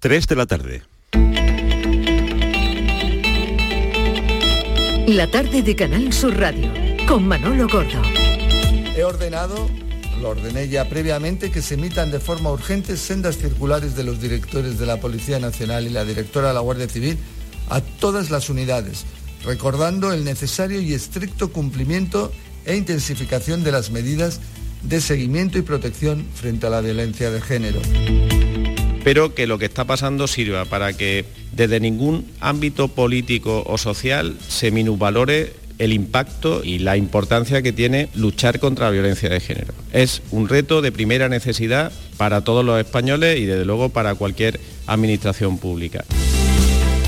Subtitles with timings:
[0.00, 0.82] 3 de la tarde.
[5.06, 6.72] La tarde de Canal Sur Radio
[7.06, 8.00] con Manolo Gordo.
[8.96, 9.68] He ordenado,
[10.22, 14.78] lo ordené ya previamente, que se emitan de forma urgente sendas circulares de los directores
[14.78, 17.18] de la Policía Nacional y la directora de la Guardia Civil
[17.68, 19.04] a todas las unidades,
[19.44, 22.32] recordando el necesario y estricto cumplimiento
[22.64, 24.40] e intensificación de las medidas
[24.82, 27.80] de seguimiento y protección frente a la violencia de género.
[29.02, 34.36] Pero que lo que está pasando sirva para que desde ningún ámbito político o social
[34.46, 39.72] se minusvalore el impacto y la importancia que tiene luchar contra la violencia de género.
[39.92, 44.60] Es un reto de primera necesidad para todos los españoles y desde luego para cualquier
[44.86, 46.04] administración pública.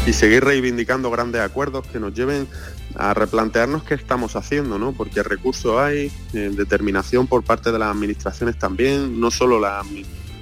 [0.07, 2.49] Y seguir reivindicando grandes acuerdos que nos lleven
[2.97, 4.93] a replantearnos qué estamos haciendo, ¿no?
[4.93, 9.87] Porque recursos hay, eh, determinación por parte de las administraciones también, no solo las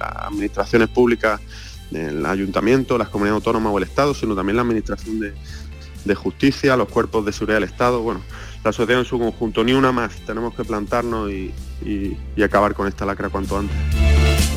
[0.01, 1.39] administraciones públicas,
[1.91, 5.33] el ayuntamiento, las comunidades autónomas o el Estado, sino también la administración de,
[6.05, 8.21] de justicia, los cuerpos de seguridad del Estado, bueno,
[8.63, 11.53] la sociedad en su conjunto, ni una más, tenemos que plantarnos y,
[12.43, 13.75] acabar con esta lacra cuanto antes.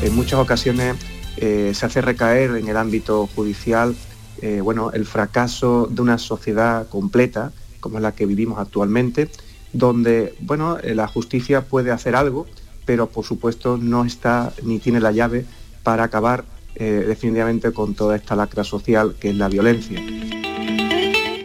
[0.01, 0.95] En muchas ocasiones
[1.37, 3.95] eh, se hace recaer en el ámbito judicial
[4.41, 9.29] eh, bueno, el fracaso de una sociedad completa, como es la que vivimos actualmente,
[9.71, 12.45] donde bueno, eh, la justicia puede hacer algo,
[12.85, 15.45] pero por supuesto no está ni tiene la llave
[15.83, 16.45] para acabar
[16.77, 20.01] definitivamente con toda esta lacra social que es la violencia.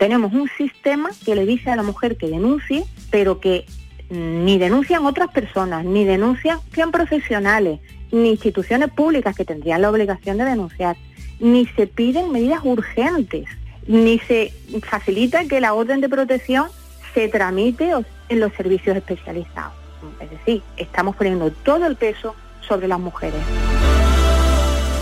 [0.00, 3.64] Tenemos un sistema que le dice a la mujer que denuncie, pero que
[4.08, 6.58] ni denuncian otras personas, ni denuncian
[6.90, 7.78] profesionales,
[8.10, 10.96] ni instituciones públicas que tendrían la obligación de denunciar,
[11.38, 13.44] ni se piden medidas urgentes,
[13.86, 14.52] ni se
[14.82, 16.66] facilita que la orden de protección
[17.14, 17.92] se tramite
[18.28, 19.79] en los servicios especializados.
[20.20, 22.34] Es decir, estamos poniendo todo el peso
[22.66, 23.40] sobre las mujeres.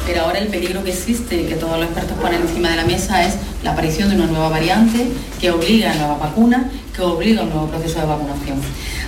[0.06, 3.26] Pero ahora el peligro que existe, que todos los expertos ponen encima de la mesa,
[3.26, 5.06] es la aparición de una nueva variante
[5.38, 6.62] que obliga a nuevas vacunas,
[6.96, 8.58] que obliga a un nuevo proceso de vacunación.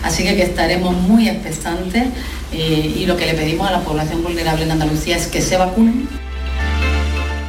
[0.02, 2.08] Así que, estaremos muy expectantes
[2.52, 5.56] eh, y lo que le pedimos a la población vulnerable en Andalucía es que se
[5.56, 6.20] vacunen.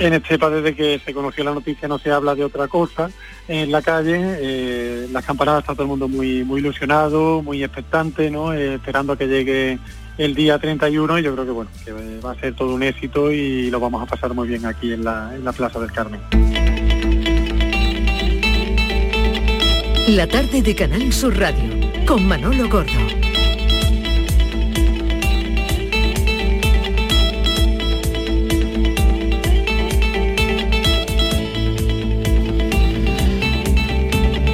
[0.01, 3.11] En Estepa, desde que se conoció la noticia, no se habla de otra cosa.
[3.47, 8.31] En la calle, eh, las campanadas está todo el mundo muy, muy ilusionado, muy expectante,
[8.31, 8.51] ¿no?
[8.51, 9.77] Eh, esperando a que llegue
[10.17, 13.31] el día 31 y yo creo que bueno, que va a ser todo un éxito
[13.31, 16.19] y lo vamos a pasar muy bien aquí en la, en la Plaza del Carmen.
[20.07, 21.69] La tarde de Canal Sur Radio
[22.07, 23.20] con Manolo Gordo.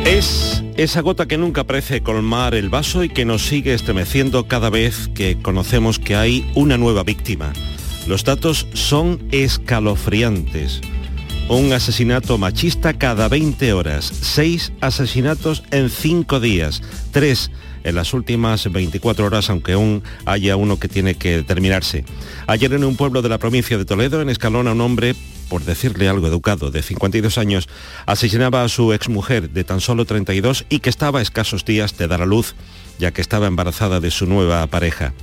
[0.08, 4.70] Es esa gota que nunca parece colmar el vaso y que nos sigue estremeciendo cada
[4.70, 7.52] vez que conocemos que hay una nueva víctima.
[8.08, 10.80] Los datos son escalofriantes.
[11.50, 16.82] Un asesinato machista cada 20 horas, seis asesinatos en cinco días,
[17.12, 17.52] tres
[17.88, 22.04] en las últimas 24 horas, aunque aún haya uno que tiene que terminarse.
[22.46, 25.16] Ayer en un pueblo de la provincia de Toledo, en Escalona, un hombre
[25.48, 27.70] por decirle algo educado, de 52 años,
[28.06, 32.08] asesinaba a su exmujer de tan solo 32 y que estaba a escasos días de
[32.08, 32.56] dar a luz,
[33.00, 35.14] ya que estaba embarazada de su nueva pareja.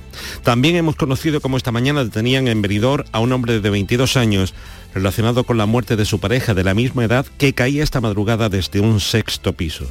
[0.43, 4.53] También hemos conocido cómo esta mañana detenían en Benidorm a un hombre de 22 años
[4.93, 8.49] relacionado con la muerte de su pareja de la misma edad que caía esta madrugada
[8.49, 9.85] desde un sexto piso.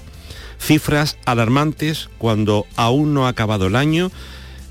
[0.65, 4.11] Cifras alarmantes cuando aún no ha acabado el año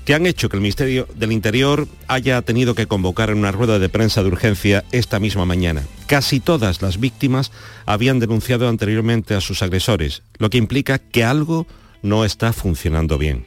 [0.04, 3.88] que han hecho que el Ministerio del Interior haya tenido que convocar una rueda de
[3.88, 5.82] prensa de urgencia esta misma mañana.
[6.06, 7.52] Casi todas las víctimas
[7.86, 11.66] habían denunciado anteriormente a sus agresores, lo que implica que algo
[12.02, 13.44] no está funcionando bien.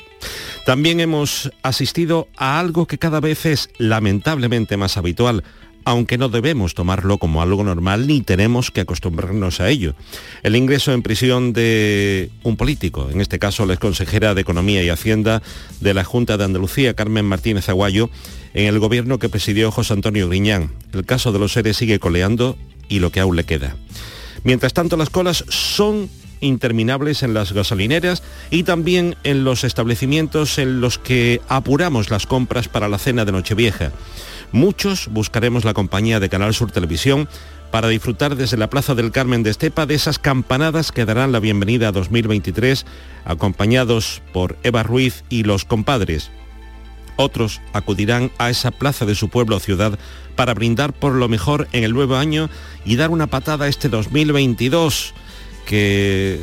[0.65, 5.43] También hemos asistido a algo que cada vez es lamentablemente más habitual,
[5.87, 9.95] aunque no debemos tomarlo como algo normal ni tenemos que acostumbrarnos a ello.
[10.43, 14.89] El ingreso en prisión de un político, en este caso la exconsejera de Economía y
[14.89, 15.41] Hacienda
[15.79, 18.09] de la Junta de Andalucía, Carmen Martínez Aguayo,
[18.53, 20.73] en el gobierno que presidió José Antonio Griñán.
[20.91, 22.57] El caso de los seres sigue coleando
[22.89, 23.77] y lo que aún le queda.
[24.43, 26.09] Mientras tanto, las colas son
[26.41, 32.67] interminables en las gasolineras y también en los establecimientos en los que apuramos las compras
[32.67, 33.93] para la cena de Nochevieja.
[34.51, 37.27] Muchos buscaremos la compañía de Canal Sur Televisión
[37.71, 41.39] para disfrutar desde la Plaza del Carmen de Estepa de esas campanadas que darán la
[41.39, 42.85] bienvenida a 2023,
[43.25, 46.31] acompañados por Eva Ruiz y los compadres.
[47.17, 49.99] Otros acudirán a esa plaza de su pueblo o ciudad
[50.35, 52.49] para brindar por lo mejor en el nuevo año
[52.85, 55.13] y dar una patada a este 2022
[55.67, 56.39] que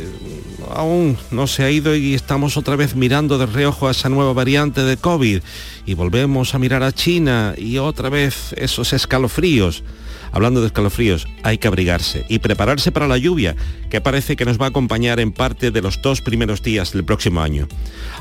[0.70, 4.34] aún no se ha ido y estamos otra vez mirando de reojo a esa nueva
[4.34, 5.40] variante de COVID
[5.86, 9.82] y volvemos a mirar a China y otra vez esos escalofríos.
[10.30, 13.54] Hablando de escalofríos, hay que abrigarse y prepararse para la lluvia,
[13.88, 17.04] que parece que nos va a acompañar en parte de los dos primeros días del
[17.04, 17.68] próximo año.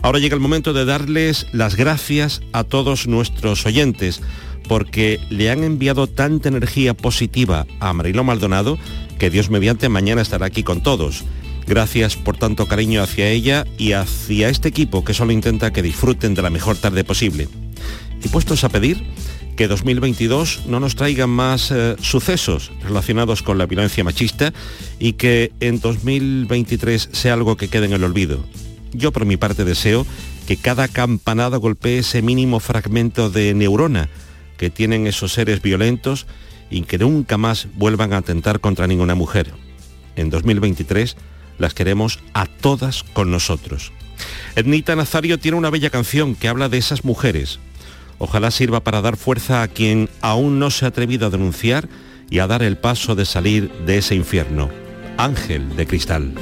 [0.03, 4.21] Ahora llega el momento de darles las gracias a todos nuestros oyentes,
[4.67, 8.77] porque le han enviado tanta energía positiva a Mariló Maldonado,
[9.19, 11.23] que Dios mediante mañana estará aquí con todos.
[11.65, 16.33] Gracias por tanto cariño hacia ella y hacia este equipo que solo intenta que disfruten
[16.33, 17.47] de la mejor tarde posible.
[18.23, 19.03] Y puestos a pedir
[19.55, 24.53] que 2022 no nos traiga más eh, sucesos relacionados con la violencia machista
[24.99, 28.43] y que en 2023 sea algo que quede en el olvido.
[28.93, 30.05] Yo por mi parte deseo
[30.47, 34.09] que cada campanada golpee ese mínimo fragmento de neurona
[34.57, 36.25] que tienen esos seres violentos
[36.69, 39.51] y que nunca más vuelvan a atentar contra ninguna mujer.
[40.15, 41.15] En 2023
[41.57, 43.91] las queremos a todas con nosotros.
[44.55, 47.59] Ednita Nazario tiene una bella canción que habla de esas mujeres.
[48.19, 51.89] Ojalá sirva para dar fuerza a quien aún no se ha atrevido a denunciar
[52.29, 54.69] y a dar el paso de salir de ese infierno.
[55.17, 56.33] Ángel de Cristal.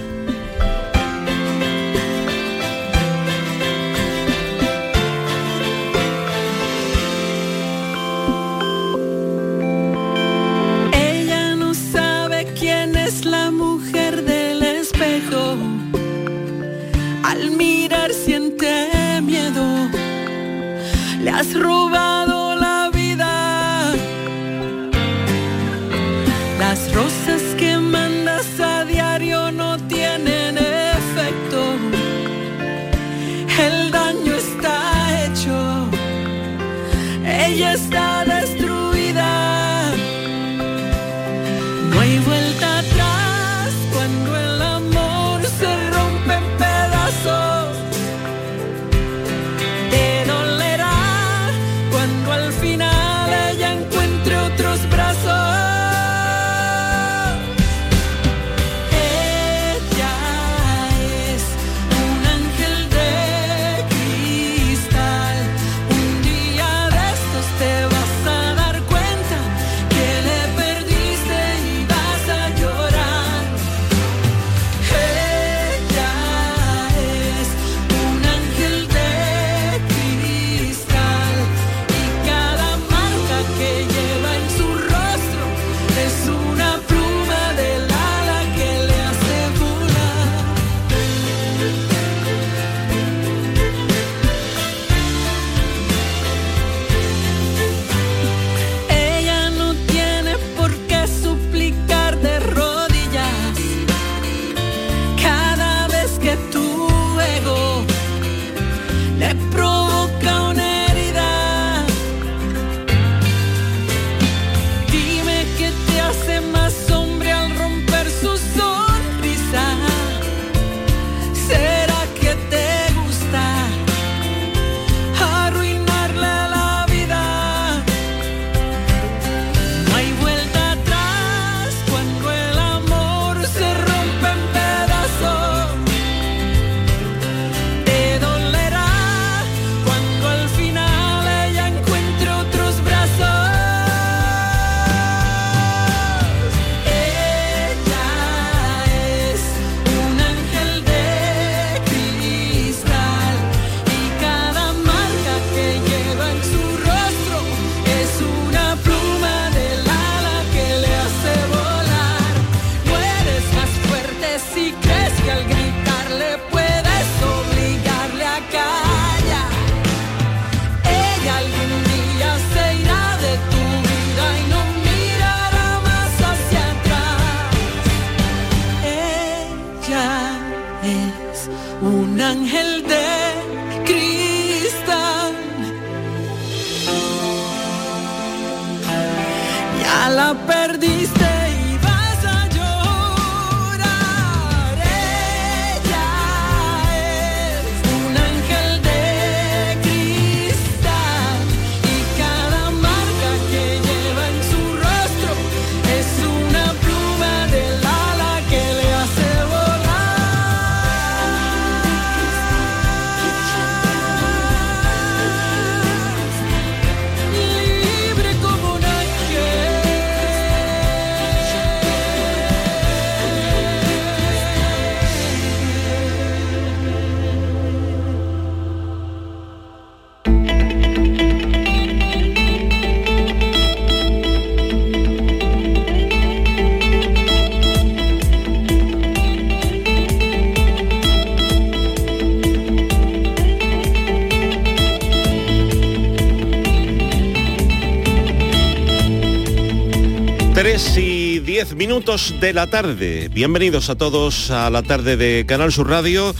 [252.02, 253.30] Minutos de la tarde.
[253.32, 256.34] Bienvenidos a todos a la tarde de Canal Sur Radio.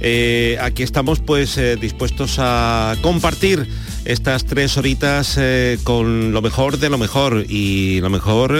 [0.00, 3.68] Eh, aquí estamos pues eh, dispuestos a compartir
[4.04, 8.56] estas tres horitas eh, con lo mejor de lo mejor y lo mejor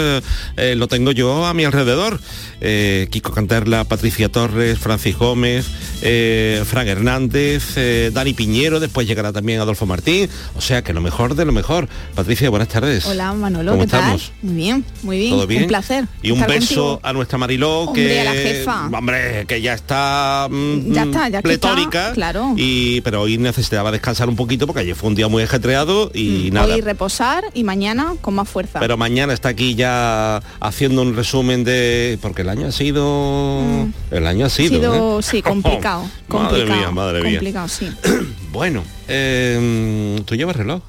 [0.57, 2.19] lo tengo yo a mi alrededor.
[2.59, 5.67] Kiko Canterla, Patricia Torres, Francis Gómez,
[6.01, 7.75] Fran Hernández,
[8.13, 11.89] Dani Piñero, después llegará también Adolfo Martín, o sea que lo mejor de lo mejor.
[12.15, 13.05] Patricia, buenas tardes.
[13.07, 14.21] Hola Manolo, ¿cómo ¿qué tal?
[14.43, 15.31] Muy bien, muy bien.
[15.31, 15.63] ¿Todo bien?
[15.63, 16.05] Un placer.
[16.23, 17.01] Y un beso contigo.
[17.03, 18.87] a nuestra Mariló Hombre, que a la jefa.
[18.87, 22.55] hombre, que ya está mm, Ya está, ya pletórica, está, claro.
[22.57, 26.51] y pero hoy necesitaba descansar un poquito porque ayer fue un día muy ajetreado y
[26.53, 26.69] nada.
[26.69, 28.79] Mm, Hoy reposar y mañana con más fuerza.
[28.81, 32.19] Pero mañana está aquí ya haciendo un resumen de.
[32.23, 33.89] Porque el año ha sido.
[34.11, 34.69] El año ha ha sido.
[34.81, 35.23] sido, ¿eh?
[35.23, 35.88] sí, complicado.
[35.97, 37.33] Madre complicado, mía, madre mía.
[37.39, 37.89] Complicado, sí.
[38.53, 40.83] Bueno, eh, ¿tú llevas reloj?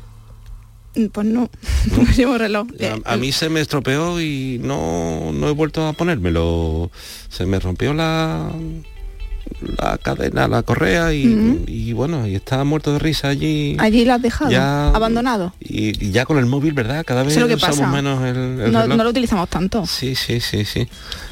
[0.95, 1.49] Mm, Pues no,
[1.97, 2.67] no llevo reloj.
[2.79, 6.89] Eh, A, a mí se me estropeó y no, no he vuelto a ponérmelo.
[7.29, 8.49] Se me rompió la
[9.77, 13.75] la cadena, la correa y, bueno, y está muerto de risa allí.
[13.79, 15.53] Allí lo has dejado, Ya- abandonado.
[15.59, 17.03] Y, y ya con el móvil, ¿verdad?
[17.05, 17.91] Cada vez lo que usamos pasa.
[17.91, 18.97] menos el, el No, reloj.
[18.97, 19.85] no lo utilizamos tanto.
[19.87, 20.87] Sí, sí, sí, sí.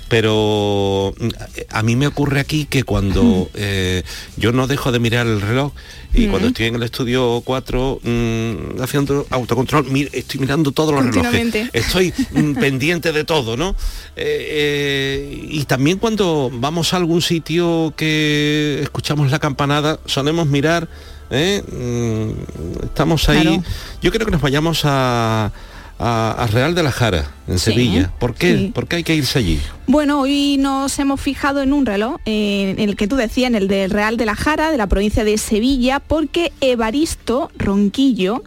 [0.09, 1.27] Pero mm,
[1.69, 4.03] a mí me ocurre aquí que cuando eh,
[4.37, 5.73] yo no dejo de mirar el reloj
[6.13, 11.69] y cuando estoy en el estudio 4 mm, haciendo autocontrol, estoy mirando todos los relojes.
[11.73, 13.75] Estoy mm, pendiente de todo, ¿no?
[14.15, 20.87] Eh, eh, y también cuando vamos a algún sitio que escuchamos la campanada, solemos mirar,
[21.29, 23.41] estamos ahí.
[23.41, 23.63] Claro.
[24.01, 25.51] Yo creo que nos vayamos a,
[25.99, 28.11] a- a Real de la Jara, en Sí, Sevilla.
[28.19, 28.57] ¿Por qué?
[28.57, 28.71] sí.
[28.73, 29.59] ¿Por qué hay que irse allí?
[29.87, 33.55] Bueno, hoy nos hemos fijado en un reloj, eh, en el que tú decías, en
[33.55, 38.43] el del Real de la Jara, de la provincia de Sevilla, porque Evaristo Ronquillo,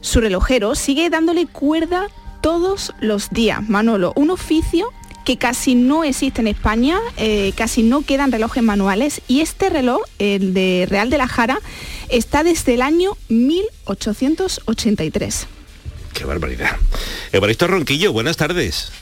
[0.00, 2.08] su relojero, sigue dándole cuerda
[2.40, 3.60] todos los días.
[3.68, 4.86] Manolo, un oficio
[5.24, 10.00] que casi no existe en España, eh, casi no quedan relojes manuales y este reloj,
[10.18, 11.60] el de Real de la Jara,
[12.08, 15.46] está desde el año 1883.
[16.14, 16.76] Qué barbaridad.
[17.32, 18.92] Evaristo Ronquillo, buenas tardes.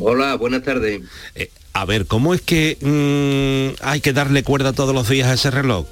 [0.00, 1.02] Hola, buenas tardes.
[1.34, 5.34] Eh, a ver, ¿cómo es que mm, hay que darle cuerda todos los días a
[5.34, 5.86] ese reloj?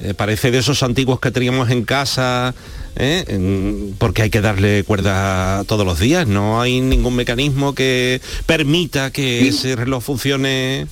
[0.00, 2.54] Eh, parece de esos antiguos que teníamos en casa,
[2.96, 3.92] ¿eh?
[3.98, 6.26] Porque hay que darle cuerda todos los días.
[6.26, 10.86] No hay ningún mecanismo que permita que ese reloj funcione.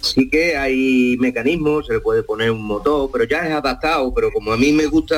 [0.00, 4.30] Sí que hay mecanismos, se le puede poner un motor, pero ya es adaptado, pero
[4.32, 5.16] como a mí me gusta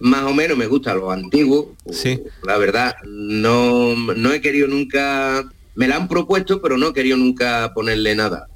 [0.00, 2.20] más o menos, me gusta lo antiguo, Sí.
[2.44, 7.16] la verdad, no, no he querido nunca, me la han propuesto, pero no he querido
[7.16, 8.48] nunca ponerle nada.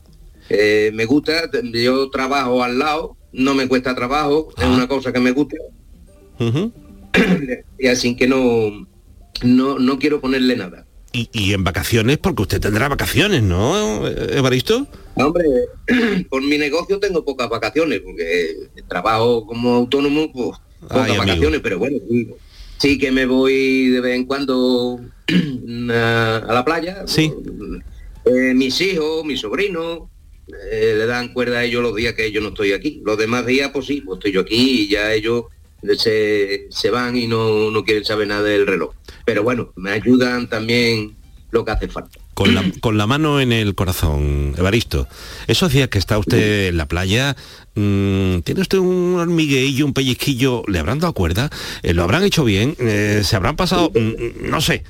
[0.48, 5.20] Eh, me gusta, yo trabajo al lado, no me cuesta trabajo, es una cosa que
[5.20, 5.56] me gusta,
[7.78, 8.86] y así que no,
[9.42, 10.86] no, no quiero ponerle nada.
[11.12, 14.86] y, y en vacaciones, porque usted tendrá vacaciones, ¿no, Evaristo?
[15.14, 15.44] Hombre,
[16.30, 18.54] por mi negocio tengo pocas vacaciones, porque
[18.88, 21.98] trabajo como autónomo, pues pocas vacaciones, pero bueno,
[22.78, 25.00] sí, que me voy de vez en cuando
[25.92, 27.04] a, a la playa.
[27.06, 27.32] Sí.
[28.24, 30.08] Eh, mis hijos, mis sobrinos,
[30.70, 33.00] eh, le dan cuerda a ellos los días que yo no estoy aquí.
[33.04, 35.44] Los demás días, pues sí, pues estoy yo aquí y ya ellos
[35.96, 38.94] se, se van y no, no quieren saber nada del reloj.
[39.24, 41.16] Pero bueno, me ayudan también
[41.50, 42.18] lo que hace falta.
[42.40, 45.06] Con la, con la mano en el corazón, Evaristo.
[45.46, 47.36] Esos días que está usted en la playa,
[47.74, 50.62] mm, ¿tiene usted un hormigueillo, un pellizquillo?
[50.66, 51.50] ¿Le habrán dado cuerda?
[51.82, 52.76] Eh, ¿Lo habrán hecho bien?
[52.78, 53.92] Eh, ¿Se habrán pasado?
[53.94, 54.84] Mm, no sé.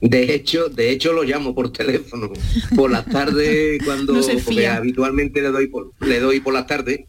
[0.00, 2.32] De hecho, de hecho lo llamo por teléfono
[2.74, 7.02] por las tardes cuando No porque habitualmente le doy por, le doy por las tardes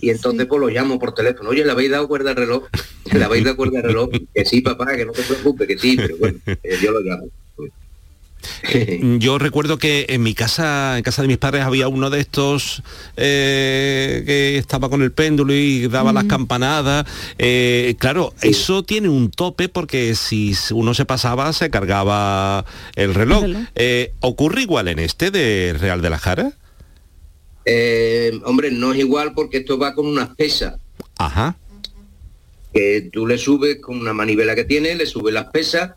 [0.00, 1.50] y entonces pues lo llamo por teléfono.
[1.50, 2.64] Oye, ¿le habéis dado cuerda al reloj?
[3.12, 4.08] ¿Le habéis dado cuerda al reloj?
[4.34, 7.26] Que sí, papá, que no te preocupes, que sí, pero bueno, eh, yo lo llamo.
[9.18, 12.82] Yo recuerdo que en mi casa, en casa de mis padres, había uno de estos
[13.16, 17.06] eh, que estaba con el péndulo y daba las campanadas.
[17.38, 23.44] Eh, claro, eso tiene un tope porque si uno se pasaba se cargaba el reloj.
[23.44, 23.68] El reloj.
[23.74, 26.52] Eh, ¿Ocurre igual en este de Real de la Jara?
[27.64, 30.74] Eh, hombre, no es igual porque esto va con unas pesas
[31.16, 31.56] Ajá.
[32.72, 35.92] que tú le subes con una manivela que tiene, le subes las pesas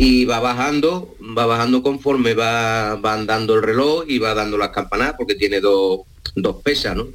[0.00, 4.70] y va bajando, va bajando conforme va, va andando el reloj y va dando las
[4.70, 6.02] campanadas porque tiene dos,
[6.36, 7.08] dos pesas, ¿no?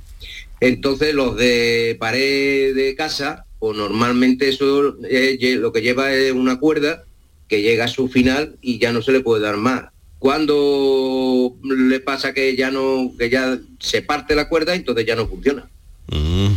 [0.60, 6.60] Entonces los de pared de casa, pues normalmente eso eh, lo que lleva es una
[6.60, 7.04] cuerda
[7.48, 9.86] que llega a su final y ya no se le puede dar más.
[10.20, 15.28] Cuando le pasa que ya no, que ya se parte la cuerda, entonces ya no
[15.28, 15.68] funciona.
[16.08, 16.54] Mm.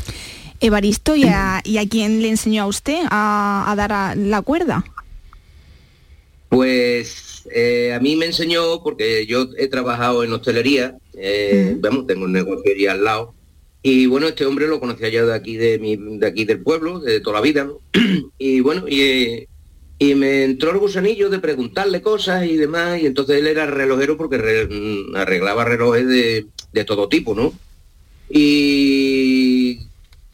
[0.61, 4.42] Evaristo, ¿y a, y a quién le enseñó a usted a, a dar a- la
[4.42, 4.85] cuerda?
[6.49, 12.25] Pues eh, a mí me enseñó, porque yo he trabajado en hostelería, eh, vamos, tengo
[12.25, 13.35] un negocio allí al lado,
[13.83, 17.00] y bueno, este hombre lo conocía ya de aquí, de, mi, de aquí del pueblo,
[17.00, 17.81] de toda la vida, ¿no?
[18.38, 19.47] y bueno, y,
[19.99, 24.17] y me entró el gusanillo de preguntarle cosas y demás, y entonces él era relojero
[24.17, 27.53] porque re- mm, arreglaba relojes de, de todo tipo, ¿no?
[28.29, 29.79] Y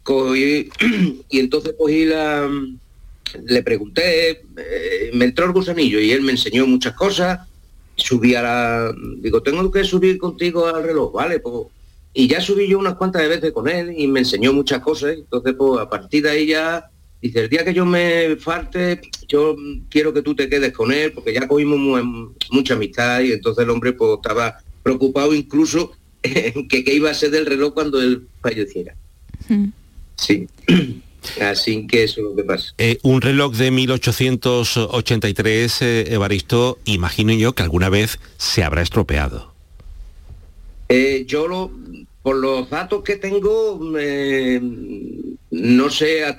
[0.03, 0.69] cogí,
[1.31, 2.49] y entonces cogí la,
[3.47, 7.41] le pregunté, eh, me entró el gusanillo y él me enseñó muchas cosas,
[7.97, 11.67] subí a la, digo, tengo que subir contigo al reloj, vale, pues,
[12.15, 15.55] y ya subí yo unas cuantas veces con él y me enseñó muchas cosas, entonces
[15.57, 16.85] pues a partir de ahí ya,
[17.21, 19.57] dice, el día que yo me falte, yo
[19.89, 23.65] quiero que tú te quedes con él, porque ya cogimos mu- mucha amistad y entonces
[23.65, 28.01] el hombre pues estaba preocupado incluso en que qué iba a ser del reloj cuando
[28.03, 28.95] él falleciera.
[30.17, 30.47] Sí.
[31.41, 32.73] Así que eso es lo que pasa.
[32.79, 39.53] Eh, un reloj de 1883, eh, Evaristo, imagino yo que alguna vez se habrá estropeado.
[40.89, 41.71] Eh, yo lo,
[42.23, 43.81] por los datos que tengo,
[45.51, 46.37] no sé,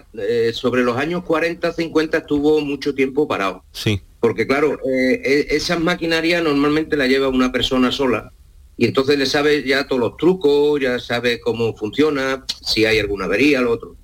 [0.54, 3.64] sobre los años 40, 50 estuvo mucho tiempo parado.
[3.72, 4.02] Sí.
[4.20, 8.32] Porque claro, e- esas maquinarias normalmente la lleva una persona sola
[8.78, 13.26] y entonces le sabe ya todos los trucos, ya sabe cómo funciona, si hay alguna
[13.26, 13.96] avería, lo otro.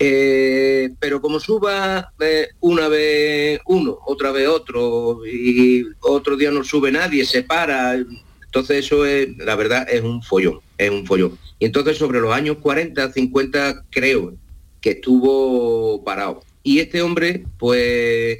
[0.00, 6.62] Eh, pero como suba eh, una vez uno, otra vez otro, y otro día no
[6.62, 11.38] sube nadie, se para, entonces eso es, la verdad, es un follón, es un follón.
[11.58, 14.34] Y entonces sobre los años 40, 50, creo
[14.80, 16.42] que estuvo parado.
[16.62, 18.38] Y este hombre, pues,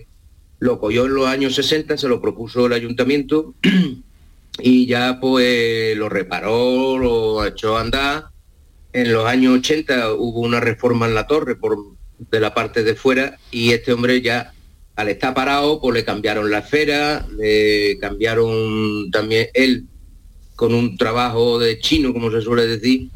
[0.59, 3.55] lo cogió en los años 60, se lo propuso el ayuntamiento
[4.59, 8.25] y ya pues lo reparó, lo echó a andar.
[8.93, 11.77] En los años 80 hubo una reforma en la torre por
[12.19, 14.53] de la parte de fuera y este hombre ya
[14.97, 19.85] al estar parado pues le cambiaron la esfera, le cambiaron también él
[20.57, 23.09] con un trabajo de chino, como se suele decir,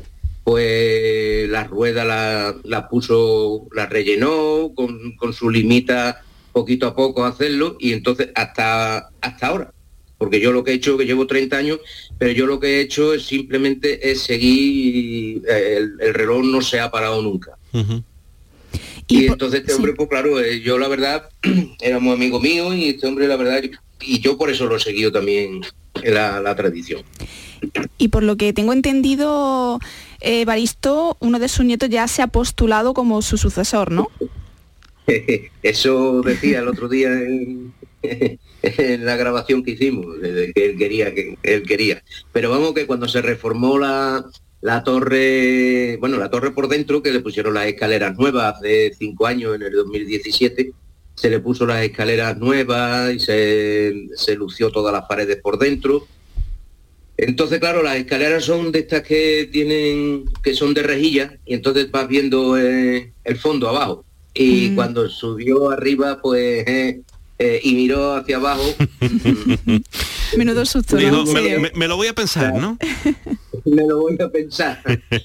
[0.44, 7.24] pues la rueda la, la puso, la rellenó con, con su limita poquito a poco
[7.24, 9.72] hacerlo y entonces hasta, hasta ahora.
[10.18, 11.80] Porque yo lo que he hecho, que llevo 30 años,
[12.22, 16.62] pero yo lo que he hecho es simplemente es seguir, eh, el, el reloj no
[16.62, 17.58] se ha parado nunca.
[19.08, 21.28] Y, entonces este hombre, pues claro, eh, yo la verdad,
[21.80, 23.64] éramos amigos míos y este hombre la verdad,
[24.00, 25.62] y yo por eso lo he seguido también
[26.04, 27.02] la, la tradición.
[27.98, 29.80] Y por lo que tengo entendido,
[30.20, 34.06] eh, Baristo, uno de sus nietos ya se ha postulado como su sucesor, ¿no?
[35.64, 37.72] Eso decía el otro día en,
[38.62, 42.02] en la grabación que hicimos, que él quería, que él quería.
[42.32, 44.24] Pero vamos que cuando se reformó la,
[44.60, 49.26] la torre, bueno, la torre por dentro, que le pusieron las escaleras nuevas hace cinco
[49.26, 50.72] años, en el 2017,
[51.14, 56.06] se le puso las escaleras nuevas y se, se lució todas las paredes por dentro.
[57.16, 61.90] Entonces, claro, las escaleras son de estas que tienen, que son de rejilla, y entonces
[61.90, 64.04] vas viendo eh, el fondo abajo.
[64.34, 64.74] Y Mm.
[64.74, 67.00] cuando subió arriba, pues, eh,
[67.42, 68.62] eh, y miró hacia abajo,
[70.36, 71.60] Menudo susto, me, serio.
[71.60, 72.78] me- me lo voy a pensar, ¿no?
[73.64, 74.82] me lo voy a pensar.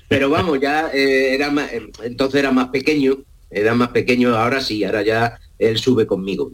[0.09, 3.17] Pero vamos, ya eh, era más, eh, entonces era más pequeño,
[3.49, 6.51] era más pequeño, ahora sí, ahora ya él sube conmigo.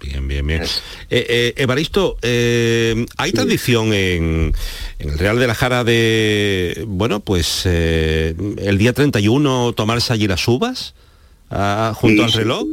[0.00, 0.62] Bien, bien, bien.
[0.62, 4.52] Eh, eh, Evaristo, eh, ¿hay tradición en,
[4.98, 10.26] en el Real de la Jara de, bueno, pues eh, el día 31 tomarse allí
[10.26, 10.94] las uvas
[11.50, 12.66] ah, junto Sí, al sí, reloj?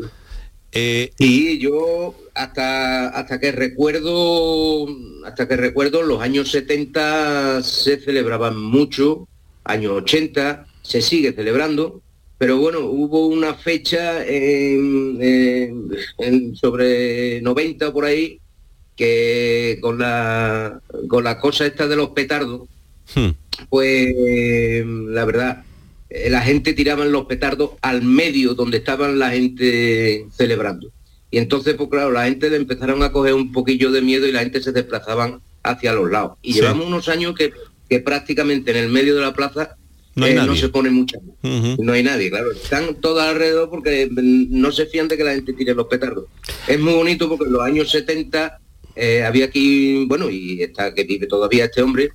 [0.71, 4.85] Eh, Y yo hasta hasta que recuerdo
[5.25, 9.27] hasta que recuerdo los años 70 se celebraban mucho,
[9.63, 12.01] años 80 se sigue celebrando,
[12.37, 18.39] pero bueno, hubo una fecha en, en- en sobre 90 por ahí
[18.95, 22.67] que con la con la cosa esta de los petardos
[23.15, 23.29] hmm,
[23.69, 24.13] pues
[24.85, 25.68] la verdad, eh,
[26.09, 30.91] la gente tiraban los petardos al medio donde estaban la gente celebrando.
[31.31, 34.31] Y entonces, pues claro, la gente le empezaron a coger un poquillo de miedo y
[34.31, 36.37] la gente se desplazaban hacia los lados.
[36.41, 36.61] Y Sí.
[36.61, 37.51] llevamos unos años que,
[37.87, 39.75] que prácticamente en el medio de la plaza
[40.15, 40.59] No hay eh, nadie.
[40.59, 42.51] se pone mucha no hay nadie, claro.
[42.51, 46.25] Están todos alrededor porque mm, no se fían de que la gente tire los petardos.
[46.67, 48.59] Es muy bonito porque en los años 70
[48.95, 52.09] eh, había aquí, bueno, y está que vive todavía este hombre,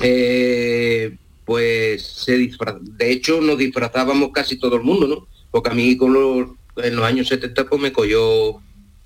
[0.00, 1.14] eh,
[1.50, 5.26] pues se de hecho nos disfrazábamos casi todo el mundo, ¿no?
[5.50, 8.62] Porque a mí con los, en los años 70 pues me cogió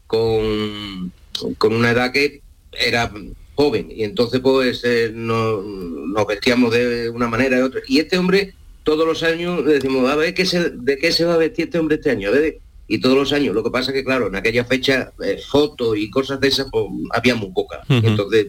[0.06, 1.10] con,
[1.56, 2.42] con una edad que
[2.78, 3.10] era
[3.54, 7.80] joven y entonces pues eh, no- nos vestíamos de una manera y otra.
[7.88, 8.52] Y este hombre
[8.82, 11.78] todos los años decimos, a ver qué se, de qué se va a vestir este
[11.78, 13.54] hombre este año, a ver, y todos los años.
[13.54, 16.84] Lo que pasa que, claro, en aquella fecha, eh, fotos y cosas de esas, pues,
[17.14, 17.80] había muy pocas.
[17.88, 18.06] Ujú.
[18.06, 18.48] Entonces,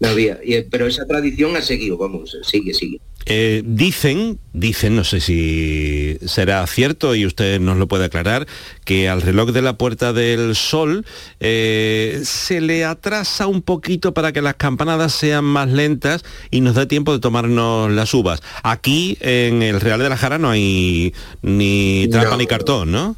[0.00, 0.38] no había.
[0.44, 3.00] Y, pero esa tradición ha seguido, vamos, sigue, sigue.
[3.30, 8.46] Eh, dicen, dicen, no sé si será cierto y usted nos lo puede aclarar,
[8.86, 11.04] que al reloj de la Puerta del Sol
[11.40, 16.74] eh, se le atrasa un poquito para que las campanadas sean más lentas y nos
[16.74, 18.40] dé tiempo de tomarnos las uvas.
[18.62, 22.36] Aquí en el Real de la Jara no hay ni trampa No.
[22.38, 23.16] ni cartón, ¿no?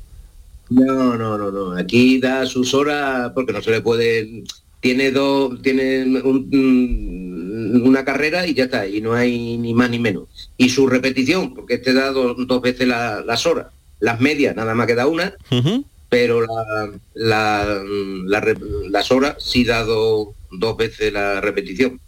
[0.71, 1.73] No, no, no, no.
[1.77, 4.43] Aquí da sus horas porque no se le puede.
[4.81, 9.99] Tiene dos, tiene un- una carrera y ya está, y no hay ni más ni
[9.99, 10.25] menos.
[10.57, 13.67] Y su repetición, porque este da do- dos veces la- las horas.
[14.01, 15.35] Las medias nada más queda una,
[16.09, 17.83] pero la, la-
[18.91, 22.01] las horas sí da do- dos veces la repetición.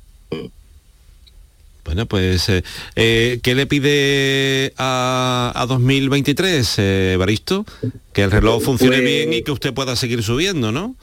[1.84, 2.62] Bueno, pues, eh,
[2.94, 7.66] eh, ¿qué le pide a, a 2023, eh, Baristo?
[8.12, 10.94] Que el reloj funcione Pues- bien y que usted pueda seguir subiendo, ¿no?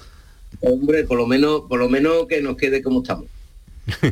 [0.61, 3.25] Hombre, por lo menos, por lo menos que nos quede como estamos.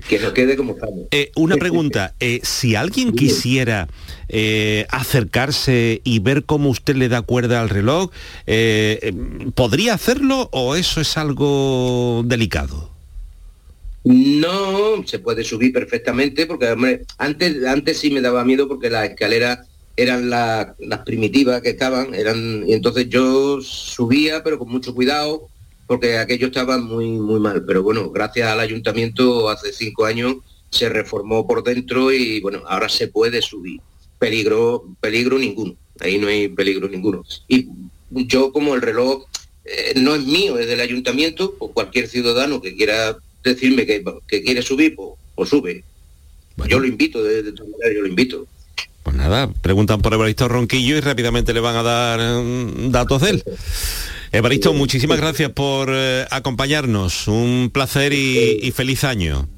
[0.10, 1.01] Que nos quede como estamos.
[1.12, 3.88] Eh, una pregunta, eh, si alguien quisiera
[4.27, 8.10] eh, acercarse y ver cómo usted le da cuerda al reloj,
[8.47, 9.13] eh,
[9.55, 12.89] ¿podría hacerlo o eso es algo delicado?
[14.03, 19.10] No, se puede subir perfectamente porque, hombre, antes, antes sí me daba miedo porque las
[19.10, 19.60] escaleras
[19.97, 25.49] eran la- las primitivas que estaban, eran, y entonces yo subía, pero con mucho cuidado,
[25.88, 27.63] porque aquello estaba muy, muy mal.
[27.65, 30.36] Pero bueno, gracias al ayuntamiento hace cinco años
[30.69, 33.80] se reformó por dentro y bueno, ahora se puede subir.
[34.19, 35.76] Peligro, peligro ninguno.
[36.00, 37.23] Ahí no hay peligro ninguno.
[37.47, 37.67] Y
[38.10, 39.26] yo como el reloj
[39.65, 44.43] eh, no es mío, es del ayuntamiento, o cualquier ciudadano que quiera decirme que, que
[44.43, 45.84] quiere subir, pues, pues sube.
[46.67, 48.47] Yo lo invito, de, de todas maneras, yo lo invito.
[49.04, 53.30] Pues nada, preguntan por Evaristo Ronquillo y rápidamente le van a dar mm, datos de
[53.30, 53.43] él.
[54.38, 57.28] Evaristo, muchísimas gracias por eh, acompañarnos.
[57.28, 59.50] Un placer y, y feliz año.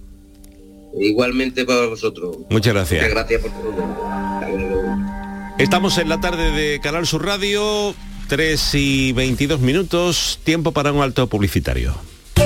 [0.97, 2.37] Igualmente para vosotros.
[2.49, 3.01] Muchas gracias.
[3.01, 4.07] Muchas gracias por todo.
[4.07, 4.95] Hasta luego.
[5.57, 7.93] Estamos en la tarde de Canal Sur Radio,
[8.29, 11.93] 3 y 22 minutos, tiempo para un alto publicitario.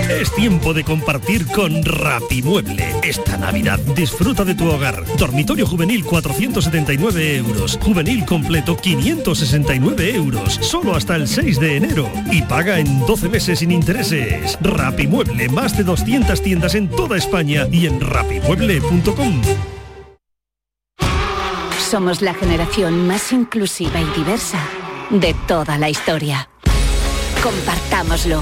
[0.10, 2.86] Es tiempo de compartir con Rapimueble.
[3.04, 5.04] Esta Navidad disfruta de tu hogar.
[5.18, 7.80] Dormitorio juvenil 479 euros.
[7.82, 10.60] Juvenil completo 569 euros.
[10.62, 12.10] Solo hasta el 6 de enero.
[12.32, 14.58] Y paga en 12 meses sin intereses.
[14.62, 19.42] Rapimueble, más de 200 tiendas en toda España y en rapimueble.com.
[21.90, 24.60] Somos la generación más inclusiva y diversa
[25.12, 26.50] de toda la historia.
[27.44, 28.42] Compartámoslo,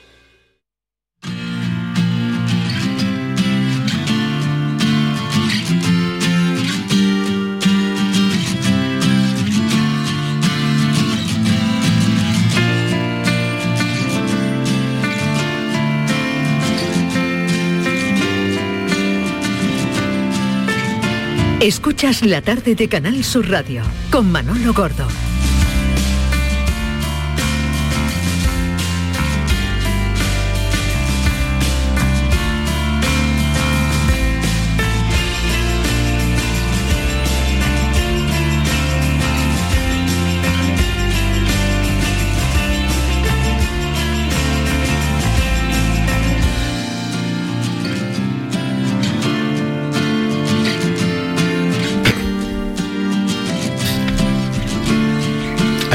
[21.61, 25.05] Escuchas la tarde de Canal Sur Radio con Manolo Gordo.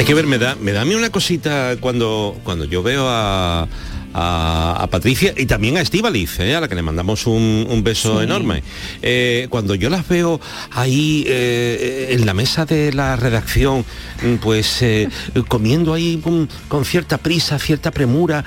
[0.07, 3.67] Que ver, me da, me da a mí una cosita cuando, cuando yo veo a,
[4.15, 6.55] a, a Patricia y también a Estíbaliz, ¿eh?
[6.55, 8.25] a la que le mandamos un, un beso Sí.
[8.25, 8.63] enorme.
[9.03, 10.41] Eh, cuando yo las veo
[10.71, 13.85] ahí eh, en la mesa de la redacción,
[14.23, 15.09] mm, pues eh,
[15.49, 18.45] comiendo ahí con, con cierta prisa, cierta premura,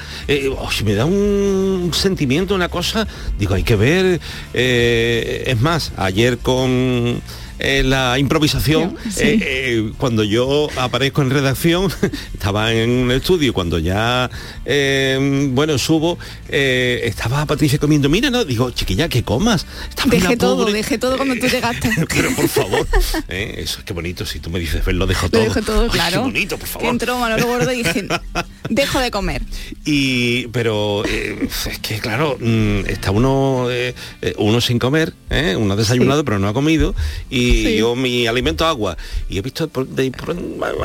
[0.58, 3.06] oh, me da un sentimiento, una cosa,
[3.38, 4.22] digo, hay que ver,
[4.54, 7.22] es más, ayer con
[7.60, 9.22] eh, la improvisación, Sí.
[9.24, 11.91] eh, eh, cuando yo aparezco en redacción,
[12.34, 14.30] estaba en un estudio, cuando ya,
[14.65, 16.17] eh, bueno, subo,
[16.48, 19.65] eh, estaba Patricia comiendo, mira, no, digo, chiquilla, que comas.
[20.22, 21.89] La todo, dejé todo cuando tú llegaste.
[22.10, 22.88] Pero por favor,
[23.28, 25.41] eso es que bonito, si tú me dices, ves, lo dejo Lo todo.
[25.43, 26.12] dejo todo, Ay, claro.
[26.12, 26.88] qué bonito, por favor.
[26.89, 28.08] entró Manolo Gordo y dije,
[28.69, 29.41] Dejo de comer.
[29.84, 33.67] Y, pero es que claro, mm, está uno,
[34.38, 35.13] uno sin comer,
[35.58, 36.93] uno ha desayunado pero no ha comido,
[37.30, 37.78] y Sí.
[37.78, 38.98] yo mi alimento agua.
[39.30, 40.36] Y he visto por, de- por-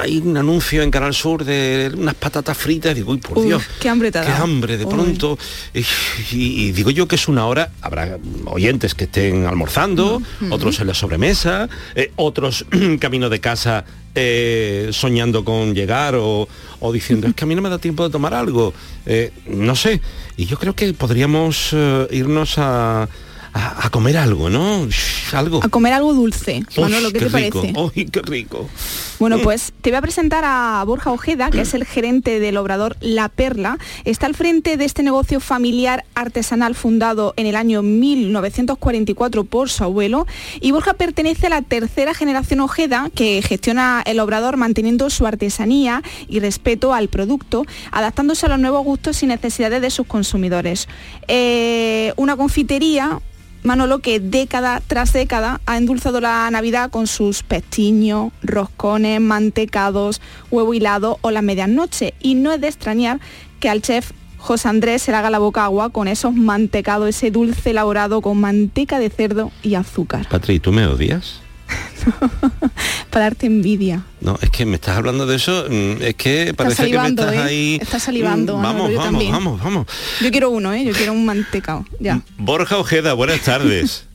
[0.00, 3.44] hay un anuncio en Canal Sur de unas patatas fritas, y digo, uy, por Uf,
[3.46, 3.62] Dios.
[3.80, 4.44] qué hambre te ha Qué dado.
[4.44, 4.92] hambre de Uy.
[4.94, 5.38] pronto.
[5.72, 10.80] Y, y- y digo yo que es una hora, habrá oyentes que estén almorzando, otros
[10.80, 12.64] en la sobremesa, eh, otros
[13.00, 13.84] camino de casa
[14.16, 16.48] eh, soñando con llegar o,
[16.80, 18.72] o diciendo es que a mí no me da tiempo de tomar algo.
[19.06, 20.00] Eh, no sé.
[20.36, 23.08] Y yo creo que podríamos eh, irnos a,
[23.54, 24.86] a- a comer algo, ¿no?
[25.32, 25.60] Algo.
[25.64, 26.62] A comer algo dulce.
[26.76, 27.60] Manolo, ¿qué, te rico.
[27.62, 27.80] parece?
[27.80, 28.68] Uy, qué rico.
[29.20, 32.96] Bueno, pues te voy a presentar a Borja Ojeda, que es el gerente del obrador
[33.00, 33.78] La Perla.
[34.04, 39.84] Está al frente de este negocio familiar artesanal fundado en el año 1944 por su
[39.84, 40.26] abuelo.
[40.60, 46.02] Y Borja pertenece a la tercera generación Ojeda, que gestiona el obrador manteniendo su artesanía
[46.28, 50.88] y respeto al producto, adaptándose a los nuevos gustos y necesidades de sus consumidores.
[51.28, 53.20] Eh, una confitería
[53.64, 60.74] Manolo que década tras década ha endulzado la Navidad con sus pestiños, roscones, mantecados, huevo
[60.74, 62.12] hilado o la medianoche.
[62.20, 63.20] Y no es de extrañar
[63.60, 67.30] que al chef José Andrés se le haga la boca agua con esos mantecados, ese
[67.30, 70.28] dulce elaborado con manteca de cerdo y azúcar.
[70.28, 71.40] Patri, ¿tú me odias?
[73.10, 74.02] Para darte envidia.
[74.20, 77.34] No, es que me estás hablando de eso, mm, es que parece que me estás
[77.34, 77.38] ¿eh?
[77.38, 77.78] ahí...
[77.80, 79.86] Estás salivando, Mm, Vamos, vamos, vamos, vamos.
[80.20, 80.84] Yo quiero uno, ¿eh?
[80.84, 81.84] Yo quiero un mantecado.
[82.00, 82.20] Ya.
[82.38, 84.06] Borja Ojeda, buenas tardes.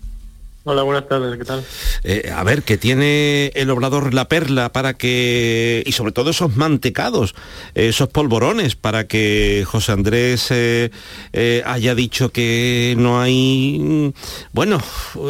[0.66, 1.64] Hola, buenas tardes, ¿qué tal?
[2.04, 5.82] Eh, a ver, ¿qué tiene el obrador La Perla para que...
[5.86, 7.34] y sobre todo esos mantecados,
[7.76, 10.92] esos polvorones, para que José Andrés eh,
[11.32, 14.10] eh, haya dicho que no hay, mm,
[14.52, 14.82] bueno,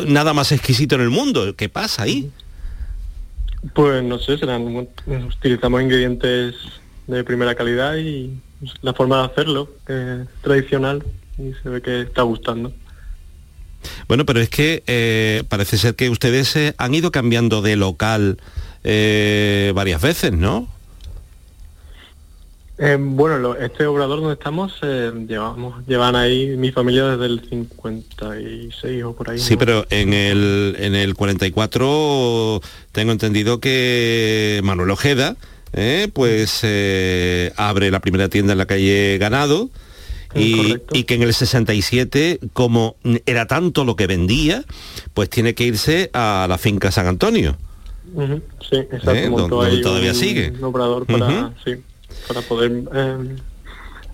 [0.08, 1.56] nada más exquisito en el mundo?
[1.56, 2.32] ¿Qué pasa ahí?
[3.76, 6.56] Pues no sé, serán utilizamos ingredientes
[7.06, 8.34] de primera calidad y
[8.82, 11.04] la forma de hacerlo que es tradicional
[11.38, 12.74] y se ve que está gustando.
[14.08, 18.38] Bueno, pero es que eh, parece ser que ustedes eh, han ido cambiando de local
[18.84, 20.68] eh, varias veces, ¿no?
[22.98, 29.14] Bueno, lo- este obrador donde estamos llevamos llevan ahí mi familia desde el 56 o
[29.14, 29.38] por ahí.
[29.38, 29.60] Sí, ¿no?
[29.60, 32.62] pero en el, en el 44
[32.94, 35.36] tengo entendido que Manuel Ojeda
[36.14, 36.62] pues
[37.58, 39.70] abre la primera tienda en la calle Ganado
[40.36, 44.64] y, y que en el 67, como era tanto lo que vendía,
[45.14, 47.58] pues tiene que irse a la finca San Antonio.
[48.70, 49.12] Sí, exacto.
[49.14, 49.30] ¿Eh?
[49.30, 50.52] Donde todavía un, sigue.
[50.52, 51.54] un obrador para, Ujú.
[51.64, 51.72] sí,
[52.28, 53.18] para poder eh,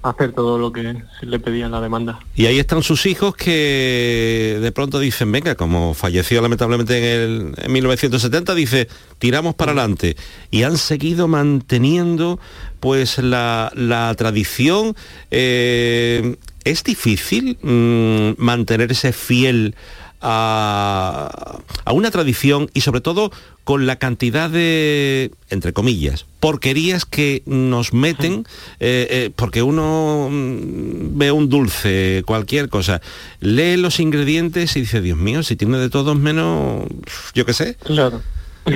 [0.09, 2.19] hacer todo lo que le pedía en la demanda.
[2.35, 7.53] Y ahí están sus hijos que de pronto dicen, venga, como falleció lamentablemente en, el,
[7.57, 8.87] en 1970, dice,
[9.19, 10.15] tiramos para adelante.
[10.51, 12.39] Y han seguido manteniendo
[12.79, 14.95] pues la, la tradición.
[15.31, 19.75] Eh, ¿Es difícil mm, mantenerse fiel
[20.21, 23.31] a, a una tradición y sobre todo
[23.65, 28.45] con la cantidad de, entre comillas, porquerías que nos meten,
[28.79, 33.01] eh, eh, porque uno mm, ve un dulce, cualquier cosa,
[33.39, 36.85] lee los ingredientes y dice, Dios mío, si tiene de todos menos,
[37.33, 37.75] yo qué sé.
[37.83, 38.21] Claro.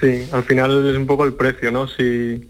[0.00, 1.86] Sí, al final es un poco el precio, ¿no?
[1.86, 2.48] Si,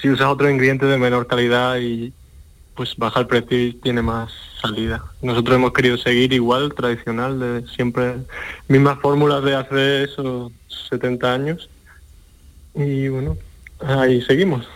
[0.00, 2.12] si usas otro ingrediente de menor calidad y
[2.74, 5.04] pues baja el precio y tiene más salida.
[5.20, 8.16] Nosotros hemos querido seguir igual, tradicional, de siempre
[8.68, 10.52] mismas fórmulas de hace esos
[10.90, 11.68] 70 años.
[12.74, 13.36] Y bueno,
[13.80, 14.66] ahí seguimos.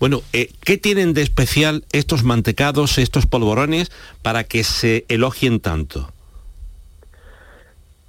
[0.00, 3.90] Bueno, eh, ¿qué tienen de especial estos mantecados, estos polvorones,
[4.22, 6.10] para que se elogien tanto?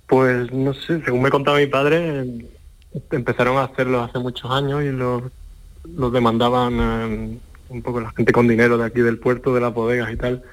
[0.07, 2.47] Pues no sé, según me contaba mi padre, eh,
[3.11, 5.23] empezaron a hacerlo hace muchos años y los,
[5.83, 7.37] los demandaban eh,
[7.69, 10.43] un poco la gente con dinero de aquí del puerto, de las bodegas y tal.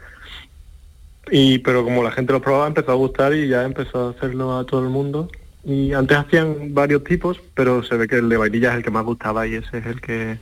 [1.30, 4.58] Y pero como la gente lo probaba empezó a gustar y ya empezó a hacerlo
[4.58, 5.28] a todo el mundo.
[5.64, 8.90] Y antes hacían varios tipos, pero se ve que el de vainilla es el que
[8.92, 10.38] más gustaba y ese es el que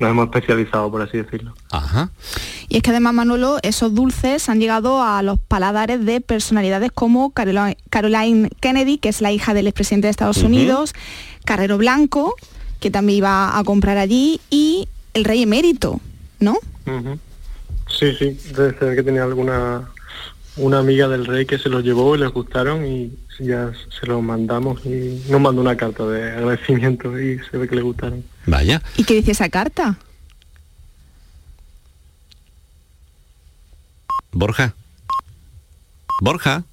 [0.00, 1.54] nos hemos especializado, por así decirlo.
[1.70, 2.10] Ajá.
[2.68, 7.32] Y es que además, Manolo, esos dulces han llegado a los paladares de personalidades como
[7.32, 10.42] Caroli- Caroline Kennedy, que es la hija del expresidente de Estados.
[10.42, 10.94] Unidos,
[11.44, 12.34] Carrero Blanco,
[12.80, 16.00] que también iba a comprar allí, y el rey emérito,
[16.40, 16.58] ¿no?
[17.88, 19.88] Sí, sí, debe ser que tenía alguna
[20.56, 24.22] una amiga del rey que se los llevó y les gustaron y ya se los
[24.22, 28.24] mandamos y nos mandó una carta de agradecimiento y se ve que le gustaron.
[28.46, 28.82] Vaya.
[28.96, 29.98] ¿Y qué dice esa carta?
[34.32, 34.74] Borja.
[36.22, 36.64] Borja.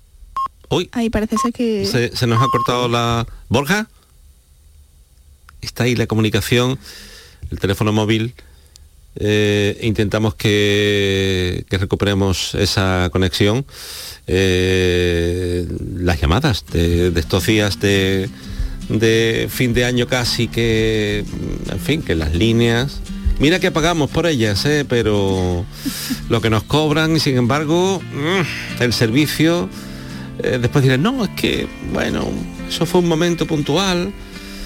[0.69, 1.85] Uy, Ahí parece ser que...
[1.85, 3.27] se, se nos ha cortado la...
[3.49, 3.87] Borja.
[5.61, 6.79] Está ahí la comunicación,
[7.53, 8.33] el teléfono móvil.
[9.15, 13.63] eh, intentamos que, recuperemos esa conexión.
[14.25, 18.27] Eh, las llamadas de, estos días de,
[19.49, 21.23] fin de año casi que,
[21.69, 22.99] en fin, que las líneas...
[23.39, 24.85] Mira que pagamos por ellas, ¿eh?
[24.87, 25.65] pero
[26.29, 29.69] lo que nos cobran y sin embargo mm, el servicio,
[30.37, 32.29] después dirán, no, es que, bueno,
[32.69, 34.13] eso fue un momento puntual.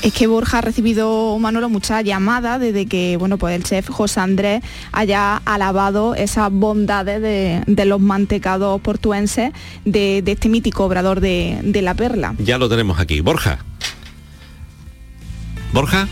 [0.04, 4.20] Es que Borja ha recibido, Manolo, muchas llamadas desde que bueno, pues el chef José
[4.20, 9.52] Andrés haya alabado esas bondades de, los mantecados portuenses
[9.86, 12.36] de, de este mítico obrador de, de la perla.
[12.38, 13.22] Ya lo tenemos aquí.
[13.22, 13.60] Borja.
[15.74, 16.08] Borja.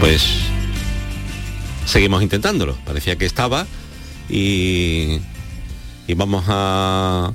[0.00, 0.46] Pues
[1.84, 2.76] seguimos intentándolo.
[2.84, 3.66] Parecía que estaba
[4.28, 5.18] y,
[6.06, 7.32] y vamos a,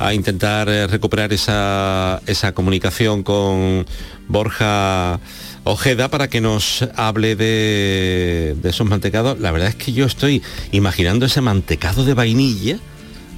[0.00, 3.84] a intentar eh, recuperar esa, esa comunicación con
[4.28, 5.20] Borja
[5.64, 9.38] Ojeda para que nos hable de, de esos mantecados.
[9.40, 12.78] La verdad es que yo estoy imaginando ese mantecado de vainilla.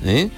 [0.05, 0.31] ¿eh?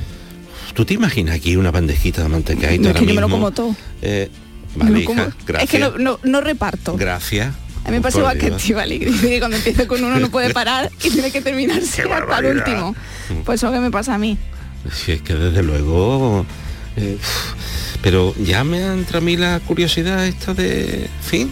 [0.72, 3.50] ¿Tú te imaginas aquí una bandejita de mantecadito No, es que yo me lo como
[3.50, 3.76] todo.
[4.00, 4.30] Eh,
[4.76, 5.22] vale, lo como.
[5.22, 5.64] hija, gracias.
[5.64, 6.96] Es que no, no- no reparto.
[6.96, 7.54] Gracias.
[7.84, 11.10] A mí me pasa igual que que cuando empieza con uno no puede parar y
[11.10, 12.96] tiene que terminarse hasta el último.
[13.44, 14.38] Pues eso que me pasa a mí.
[14.92, 16.44] Si es que desde luego...
[16.96, 17.18] eh,
[18.02, 21.04] pero ya me entra a mí la curiosidad esta de...
[21.04, 21.50] en fin.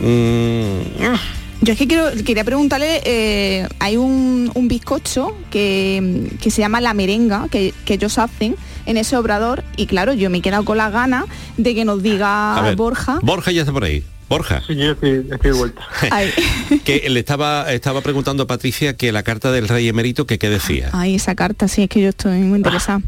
[0.00, 1.14] mm,
[1.62, 6.80] Yo es que quiero, quería preguntarle, eh, hay un, un bizcocho que, que se llama
[6.80, 10.64] la merenga, que, que ellos hacen en ese obrador, y claro, yo me he quedado
[10.64, 11.26] con la gana
[11.58, 13.18] de que nos diga ver, Borja.
[13.22, 14.02] Borja ya está por ahí.
[14.30, 14.62] Borja.
[14.66, 15.82] Sí, yo estoy, estoy de vuelta.
[16.10, 16.30] Ay,
[16.84, 20.48] que le estaba, estaba preguntando a Patricia que la carta del rey emérito, que qué
[20.48, 20.88] decía.
[20.92, 23.02] ay, esa carta, sí, es que yo estoy muy interesada.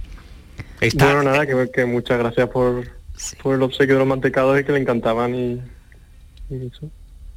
[0.80, 2.90] Está- Bueno, nada, que, que muchas gracias por,
[3.42, 5.52] por el obsequio de los mantecados y que le encantaban y,
[6.50, 6.90] y eso, un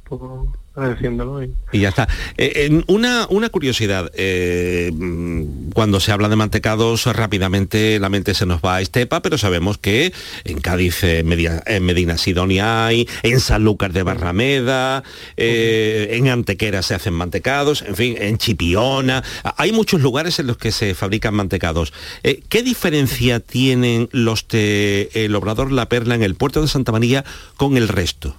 [0.04, 1.42] poco agradeciéndolo.
[1.42, 2.08] Y, Y ya está.
[2.36, 8.46] Eh, una, una curiosidad, eh, mm, cuando se habla de mantecados rápidamente la mente se
[8.46, 10.12] nos va a Estepa, pero sabemos que
[10.44, 11.24] en Cádiz, eh,
[11.66, 15.02] en Medina Sidonia hay, en Sanlúcar de Barrameda,
[15.36, 19.24] en Antequera se hacen mantecados, en fin, en Chipiona.
[19.56, 21.92] Hay muchos lugares en los que se fabrican mantecados.
[22.22, 27.24] ¿Qué diferencia tienen los de el Obrador La Perla en el puerto de Santa María
[27.56, 28.36] con el resto?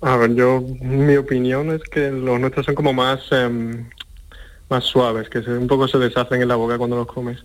[0.00, 3.88] A ver, yo, mi opinión es que los nuestros son como más em,
[4.70, 7.38] más suaves, que se, un poco se deshacen en la boca cuando los comes.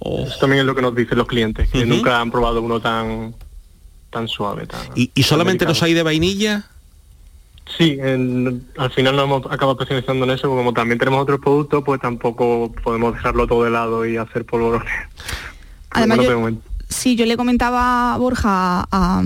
[0.00, 3.34] Eso también es lo que nos dicen los clientes, que nunca han probado uno tan
[4.10, 4.66] tan suave.
[4.66, 5.70] Tan, ¿Y, y solamente americano.
[5.70, 6.64] los hay de vainilla?
[7.76, 11.40] Sí, en- al final nos hemos acabado especializando en eso, porque como también tenemos otros
[11.40, 14.88] productos, pues tampoco podemos dejarlo todo de lado y hacer polvorones.
[15.90, 16.50] Además, yo-.
[16.88, 19.22] Sí, yo le comentaba a Borja a,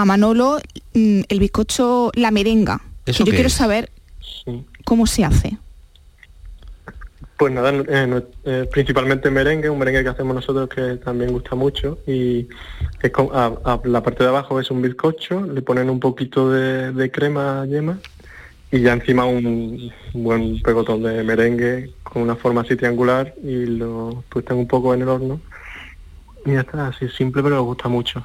[0.00, 0.58] a Manolo
[0.94, 2.80] mm, el bizcocho la merenga.
[3.06, 3.52] ¿Eso Y yo quiero es?
[3.54, 3.90] saber
[4.44, 4.64] Sí.
[4.84, 5.58] cómo se hace.
[7.36, 11.54] Pues nada, eh, no- eh, principalmente merengue, un merengue que hacemos nosotros que también gusta
[11.54, 12.46] mucho y
[13.02, 16.50] es con- a- a la parte de abajo es un bizcocho, le ponen un poquito
[16.50, 17.98] de, de crema yema
[18.70, 24.22] y ya encima un buen pegotón de merengue con una forma así triangular y lo
[24.28, 25.40] tuestan un poco en el horno
[26.44, 28.22] y ya está, así simple pero nos gusta mucho.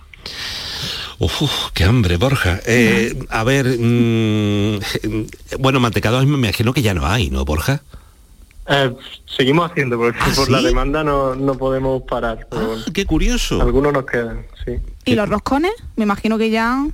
[1.19, 2.59] Uf, qué hambre, Borja.
[2.65, 4.79] Eh, a ver, mm,
[5.59, 7.81] bueno, mantecados me imagino que ya no hay, ¿no, Borja?
[8.67, 8.91] Eh,
[9.25, 12.47] seguimos haciendo porque ¿Ah, por la demanda no, no podemos parar.
[12.49, 12.83] pero bueno.
[12.93, 13.61] qué curioso.
[13.61, 14.77] Algunos nos quedan, sí.
[15.05, 15.71] ¿Y los roscones?
[15.95, 16.85] Me imagino que ya...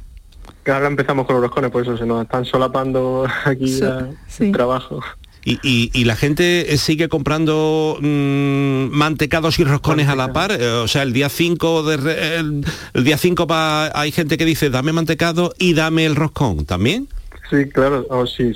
[0.67, 4.51] Ahora empezamos con los roscones, por eso se nos están solapando aquí Sí, ya el
[4.51, 4.99] trabajo.
[5.43, 10.51] Y, y- y la gente eh, sigue comprando mm, mantecados y roscones a la par.
[10.51, 14.37] Eh, o sea, el día 5 de re- el, el día 5 va, hay gente
[14.37, 17.07] que dice dame mantecado y dame el roscón también.
[17.49, 18.53] Sí, claro, si,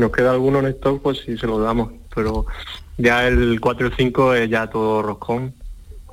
[0.00, 1.92] nos queda alguno en stock, pues sí se lo damos.
[2.14, 2.44] Pero
[2.98, 5.54] ya el 4 y el 5 es ya todo roscón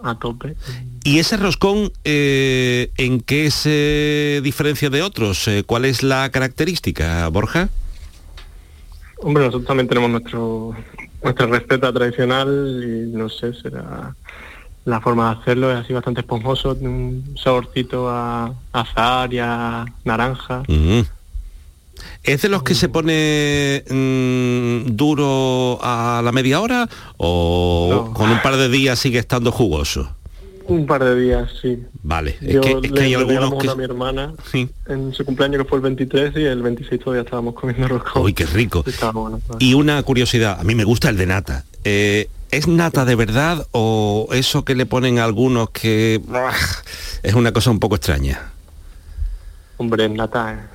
[0.03, 0.55] a tope.
[1.03, 5.49] ¿Y ese roscón eh, en qué se diferencia de otros?
[5.65, 7.69] ¿Cuál es la característica, Borja?
[9.20, 10.76] Hombre, nosotros también tenemos nuestro
[11.24, 14.15] nuestra receta tradicional y no sé, será
[14.86, 19.86] la forma de hacerlo, es así bastante esponjoso, un saborcito a, a azahar y a
[20.05, 20.63] naranja.
[20.68, 21.01] Mm.
[22.24, 26.88] ¿Es de los que se pone mm, duro a la media hora
[27.18, 30.09] o con un par de días sigue estando jugoso?
[30.68, 31.82] Un par de días, sí.
[32.03, 33.70] Vale, es Yo que, es que le- hay algunos que...
[33.70, 34.70] a mi hermana Sí.
[34.88, 38.24] en su cumpleaños que fue el 23 y el 26 todavía estábamos comiendo roscón.
[38.24, 38.84] Uy, qué rico.
[38.86, 39.57] Estaba bueno, claro.
[39.59, 41.63] Y una curiosidad, a mí me gusta el de nata.
[41.86, 46.22] Eh, ¿Es nata de verdad o eso que le ponen a algunos que
[47.24, 48.51] es una cosa un poco extraña?
[49.78, 50.68] Hombre, nata,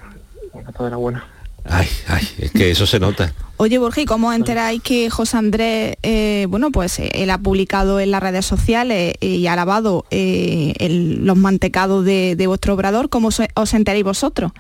[0.55, 1.25] nata de la buena.
[1.65, 3.33] Ay, ay, es que eso se nota.
[3.57, 7.39] Oye, Borja, ¿y cómo os enteráis que José Andrés, eh, bueno, pues eh, él ha
[7.39, 12.47] publicado en las redes sociales eh, y ha lavado eh, el- los mantecados de, de
[12.49, 13.09] vuestro obrador?
[13.09, 14.51] ¿Cómo os, os enteráis vosotros?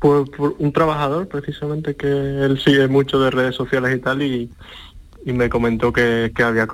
[0.00, 4.50] Pues por un trabajador, precisamente, que él sigue mucho de redes sociales y tal, y,
[5.24, 6.66] y me comentó que, que había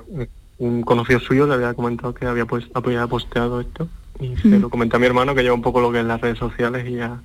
[0.57, 3.87] un conocido suyo le había comentado que había, pues, había posteado esto.
[4.19, 4.61] Y se Mm.
[4.61, 6.87] lo comenté a mi hermano, que lleva un poco lo que es las redes sociales,
[6.89, 7.19] y ya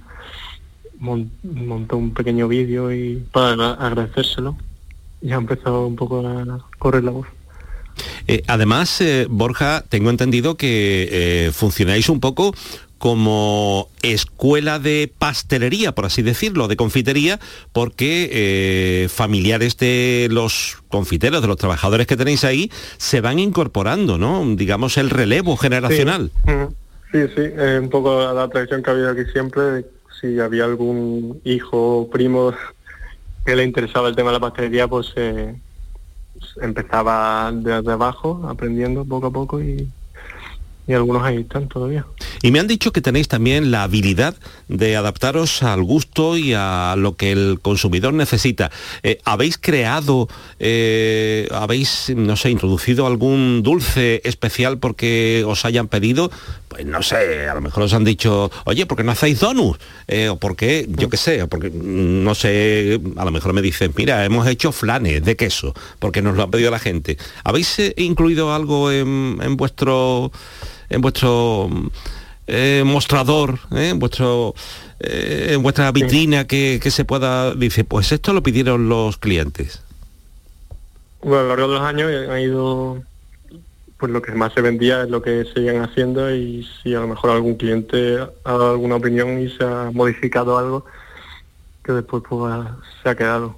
[1.01, 4.57] montó un pequeño vídeo y para agra- agradecérselo.
[5.23, 7.27] Y ha empezado un poco a correr la voz.
[8.27, 12.55] Eh, además, eh, Borja, tengo entendido que eh, funcionáis un poco
[12.97, 17.41] como escuela de pastelería, por así decirlo, de confitería,
[17.73, 24.19] porque eh, familiares de los confiteros, de los trabajadores que tenéis ahí, se van incorporando,
[24.19, 24.45] ¿no?
[24.55, 26.31] Digamos, el relevo generacional.
[27.11, 27.43] Sí, sí, sí,
[27.81, 29.85] un poco la tradición que ha habido aquí siempre, de
[30.21, 32.53] si había algún hijo o primo
[33.45, 35.55] que le interesaba el tema de la pastelería, pues eh,
[36.61, 39.89] empezaba desde abajo, aprendiendo poco a poco y,
[40.91, 42.05] y algunos ahí están todavía.
[42.43, 44.35] Y me han dicho que tenéis también la habilidad
[44.67, 48.73] de adaptaros al gusto y a lo que el consumidor necesita.
[49.05, 50.29] Eh, ¿Habéis creado,
[50.59, 56.31] eh, habéis, no sé, introducido algún dulce especial porque os hayan pedido?
[56.69, 59.79] Pues no sé, a lo mejor os han dicho, oye, ¿por qué no hacéis donuts?
[60.09, 63.93] Eh, o porque, yo qué sé, porque, mm, no sé, a lo mejor me dicen,
[63.97, 67.17] mira, hemos hecho flanes de queso, porque nos lo ha pedido la gente.
[67.45, 70.33] ¿Habéis eh, incluido algo en, en vuestro
[70.91, 71.71] en vuestro
[72.47, 74.55] eh, mostrador, eh, en vuestro
[74.99, 79.83] eh, en vuestra vitrina que, que se pueda dice pues esto lo pidieron los clientes.
[81.23, 83.03] Bueno, a lo largo de los años ha ido,
[83.99, 87.09] pues lo que más se vendía es lo que siguen haciendo y si a lo
[87.09, 90.87] mejor algún cliente ha dado alguna opinión y se ha modificado algo,
[91.85, 92.53] que después pues,
[93.03, 93.57] se ha quedado.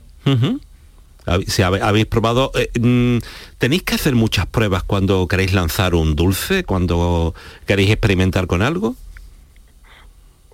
[1.46, 3.18] Si habéis probado eh, mm,
[3.58, 7.34] tenéis que hacer muchas pruebas cuando queréis lanzar un dulce cuando
[7.66, 8.96] queréis experimentar con algo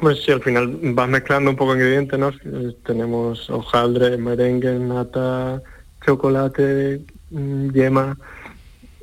[0.01, 2.29] Pues sí, al final vas mezclando un poco ingredientes, ¿no?
[2.29, 5.61] Eh, Tenemos hojaldre, merengue, nata,
[6.07, 7.01] chocolate,
[7.31, 8.17] mm, yema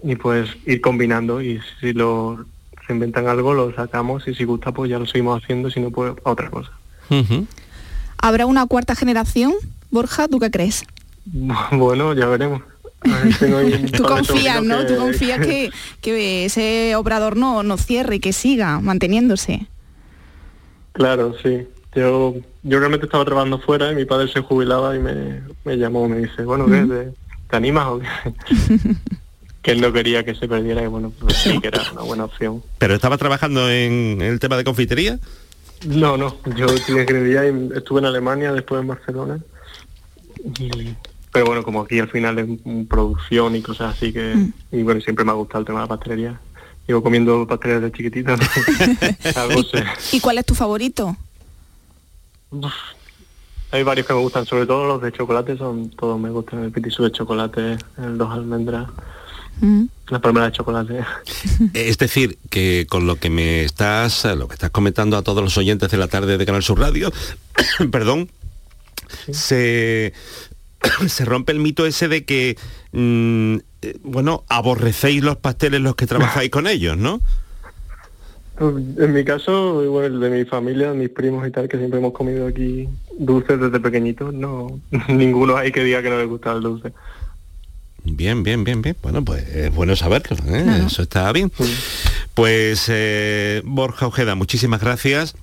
[0.03, 2.45] y pues ir combinando y si lo
[2.85, 5.89] se inventan algo lo sacamos y si gusta pues ya lo seguimos haciendo, si no
[5.91, 6.71] pues a otra cosa.
[8.17, 9.53] ¿Habrá una cuarta generación?
[9.91, 10.85] Borja, ¿tú qué crees?
[11.71, 12.61] Bueno, ya veremos.
[13.95, 14.85] Tú confías, ¿no?
[14.85, 15.69] Tú confías que,
[16.01, 19.67] que ese obrador no, no cierre y que siga manteniéndose.
[20.93, 21.67] Claro, sí.
[21.93, 26.09] Yo, yo realmente estaba trabajando fuera y mi padre se jubilaba y me, me llamó,
[26.09, 26.81] me dice, bueno, ¿qué?
[26.85, 27.13] ¿Te,
[27.49, 28.07] te animas o qué?
[29.61, 32.25] que él no quería que se perdiera y bueno, pues sí que era una buena
[32.25, 32.61] opción.
[32.77, 35.17] pero estaba trabajando en el tema de confitería
[35.85, 39.39] No, no, yo estudié ingeniería y estuve en Alemania, después en Barcelona.
[40.59, 40.93] Y-
[41.35, 44.35] pero bueno, como aquí al final es mm, producción y cosas así que...
[44.71, 46.39] Y bueno, siempre me ha gustado el tema de la pastelería.
[46.87, 48.37] Llevo comiendo pastelería de.
[49.35, 49.83] Algo sé.
[50.13, 51.17] ¿Y cuál es tu favorito?
[53.71, 56.63] Hay varios que me gustan, sobre todo los de chocolate, son todos me gustan.
[56.63, 58.87] El pitisú de chocolate, el dos almendras,
[59.61, 59.85] Mm.
[60.09, 61.03] la palmera de chocolate.
[61.73, 65.57] Es decir, que con lo que me estás, lo que estás comentando a todos los
[65.57, 67.11] oyentes de la tarde de Canal Sur Radio,
[67.91, 68.29] perdón,
[69.31, 70.13] se,
[71.07, 72.57] se rompe el mito ese de que,
[72.91, 77.21] mm, eh, bueno, aborrecéis los pasteles los que trabajáis con ellos, ¿no?
[78.57, 82.13] En mi caso, igual el de mi familia, mis primos y tal, que siempre hemos
[82.13, 84.79] comido aquí dulces desde pequeñitos, no,
[85.09, 86.93] ninguno hay que diga que no le gusta el dulce.
[88.05, 88.95] Bien, bien, bien, bien.
[89.01, 90.83] Bueno, pues es bueno saberlo, ¿eh?
[90.85, 91.51] eso está bien.
[92.35, 95.35] Pues eh, Borja Ojeda, muchísimas gracias.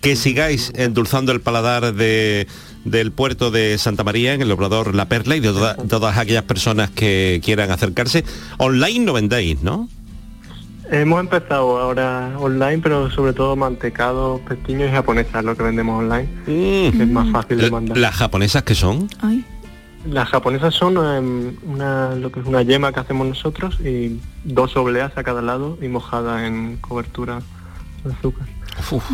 [0.00, 2.46] Que sigáis endulzando el paladar de,
[2.84, 6.44] del puerto de Santa María en el obrador La Perla y de toda- todas aquellas
[6.44, 8.24] personas que quieran acercarse.
[8.58, 9.88] Online no vendéis, ¿no?
[10.90, 16.28] Hemos empezado ahora online, pero sobre todo mantecados, pestiños y japonesas, lo que vendemos online,
[16.46, 17.96] que es más fácil de mandar.
[17.96, 19.08] ¿Las japonesas que son?
[20.06, 24.76] Las japonesas son em, una, lo que es una yema que hacemos nosotros y dos
[24.76, 27.40] obleas a cada lado y mojada en cobertura
[28.02, 28.48] de azúcar.
[28.90, 29.04] Uf,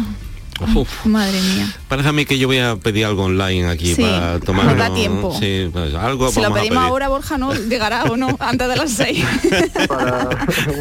[0.75, 1.07] uf.
[1.07, 1.69] Madre mía.
[1.89, 4.67] Parece a mí que yo voy a pedir algo online aquí Sí, para tomar.
[4.67, 5.37] nos da tiempo.
[5.39, 6.79] Sí, pues algo Si lo pedimos pedir.
[6.89, 7.55] ahora, Borja, ¿no?
[7.55, 9.25] Llegará o no, antes de las seis.
[9.89, 10.29] Para,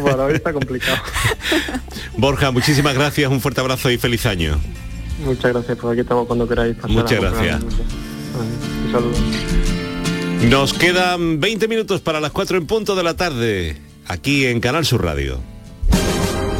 [0.04, 0.96] para hoy está complicado.
[2.16, 4.58] Borja, muchísimas gracias, un fuerte abrazo y feliz año.
[5.24, 6.74] Muchas gracias, por aquí estamos cuando queráis.
[6.76, 7.62] pasar Muchas gracias.
[7.62, 9.16] Un saludo.
[10.50, 14.84] Nos quedan 20 minutos para las 4 en punto de la tarde, aquí en Canal
[14.84, 15.40] Sur Radio.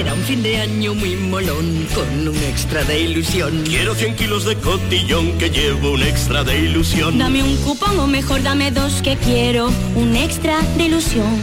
[0.00, 3.64] Será un fin de año muy molón con un extra de ilusión.
[3.66, 7.18] Quiero 100 kilos de cotillón que llevo un extra de ilusión.
[7.18, 11.38] Dame un cupón o mejor dame dos que quiero un extra de ilusión.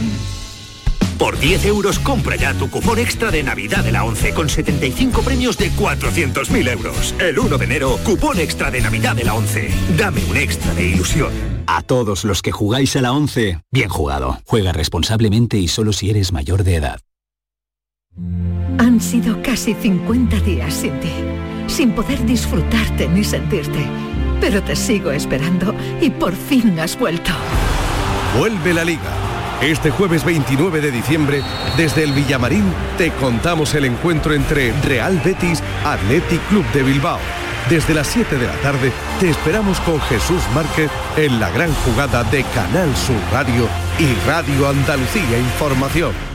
[1.18, 5.22] Por 10 euros compra ya tu cupón extra de Navidad de la 11 con 75
[5.22, 7.14] premios de 400.000 euros.
[7.20, 9.70] El 1 de enero, cupón extra de Navidad de la 11.
[9.96, 11.30] Dame un extra de ilusión.
[11.68, 14.40] A todos los que jugáis a la 11, bien jugado.
[14.46, 16.98] Juega responsablemente y solo si eres mayor de edad.
[18.78, 21.12] Han sido casi 50 días sin ti,
[21.66, 23.86] sin poder disfrutarte ni sentirte.
[24.40, 27.32] Pero te sigo esperando y por fin has vuelto.
[28.38, 29.28] Vuelve la liga.
[29.60, 31.42] Este jueves 29 de diciembre,
[31.76, 32.64] desde el Villamarín,
[32.96, 37.18] te contamos el encuentro entre Real Betis Athletic Club de Bilbao.
[37.68, 42.22] Desde las 7 de la tarde te esperamos con Jesús Márquez en la gran jugada
[42.24, 46.27] de Canal Sur Radio y Radio Andalucía Información.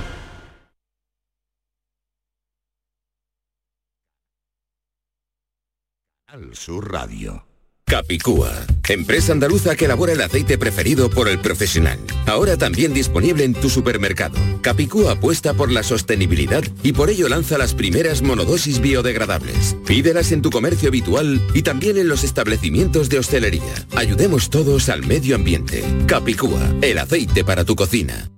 [6.53, 7.45] Sur Radio.
[7.85, 8.51] Capicúa,
[8.87, 11.99] empresa andaluza que elabora el aceite preferido por el profesional.
[12.25, 14.35] Ahora también disponible en tu supermercado.
[14.61, 19.75] Capicúa apuesta por la sostenibilidad y por ello lanza las primeras monodosis biodegradables.
[19.85, 23.73] Pídelas en tu comercio habitual y también en los establecimientos de hostelería.
[23.95, 25.83] Ayudemos todos al medio ambiente.
[26.07, 28.29] Capicúa, el aceite para tu cocina.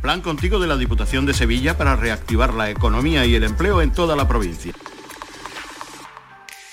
[0.00, 3.92] Plan contigo de la Diputación de Sevilla para reactivar la economía y el empleo en
[3.92, 4.72] toda la provincia.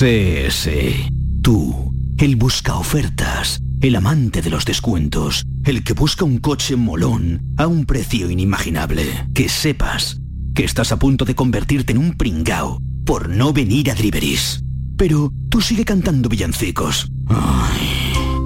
[0.00, 0.70] CS.
[1.42, 7.42] Tú, el busca ofertas, el amante de los descuentos, el que busca un coche molón
[7.58, 9.04] a un precio inimaginable.
[9.34, 10.18] Que sepas
[10.54, 14.64] que estás a punto de convertirte en un pringao por no venir a Driveris.
[14.96, 17.12] Pero tú sigue cantando villancicos.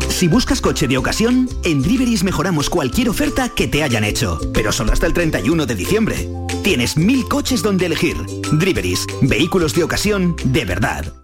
[0.09, 4.73] Si buscas coche de ocasión, en Driveris mejoramos cualquier oferta que te hayan hecho, pero
[4.73, 6.29] solo hasta el 31 de diciembre.
[6.65, 8.17] Tienes mil coches donde elegir.
[8.55, 11.24] Driveris, vehículos de ocasión de verdad.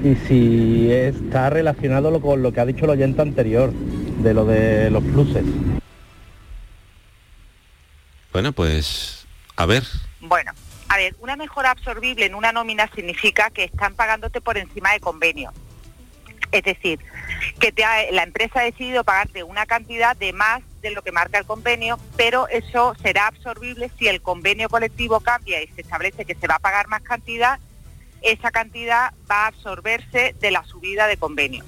[0.05, 3.73] y si está relacionado lo- con lo que ha dicho el oyente anterior,
[4.23, 5.45] de lo de los pluses.
[8.33, 9.85] Bueno, pues a ver.
[10.21, 10.53] Bueno,
[10.89, 15.01] a ver, una mejora absorbible en una nómina significa que están pagándote por encima de
[15.01, 15.53] convenio.
[16.53, 17.01] Es decir,
[17.59, 17.73] que
[18.13, 21.99] la empresa ha decidido pagarte una cantidad de más de lo que marca el convenio,
[22.17, 26.57] pero eso será absorbible si el convenio colectivo cambia y se establece que se va
[26.57, 27.59] a pagar más cantidad,
[28.23, 31.65] esa cantidad va a absorberse de la subida de convenio.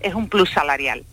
[0.00, 1.04] Es un plus salarial.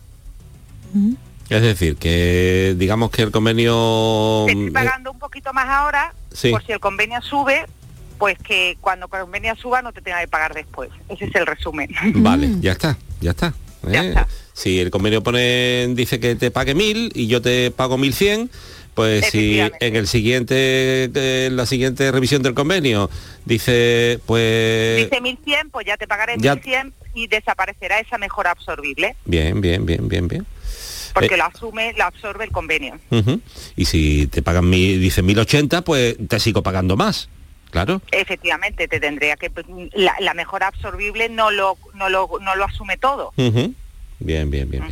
[1.50, 4.44] Es decir, que digamos que el convenio...
[4.46, 6.50] Te estoy eh, pagando un poquito más ahora, Sí.
[6.50, 7.64] por si el convenio sube,
[8.18, 10.90] pues que cuando el convenio suba no te tenga que pagar después.
[11.08, 11.88] Ese es el resumen.
[12.16, 13.54] Vale, ya está, ya está.
[13.90, 14.14] ¿eh?
[14.52, 18.50] Si el convenio pone, dice que te pague mil y yo te pago mil cien,
[18.94, 23.08] pues si en el siguiente, eh, la siguiente revisión del convenio
[23.44, 29.14] dice, pues Dice 1100, pues ya te pagaré ya- 1100 y desaparecerá esa mejora absorbible,
[29.24, 30.46] bien, bien, bien, bien, bien.
[31.20, 32.98] Porque Eh, la asume, la absorbe el convenio.
[33.76, 37.28] Y si te pagan mil, dice 1080, pues te sigo pagando más.
[37.70, 38.00] Claro.
[38.12, 39.50] Efectivamente, te tendría que
[39.92, 43.32] la, la mejora absorbible no lo, no lo no lo asume todo.
[44.20, 44.84] Bien, bien, bien.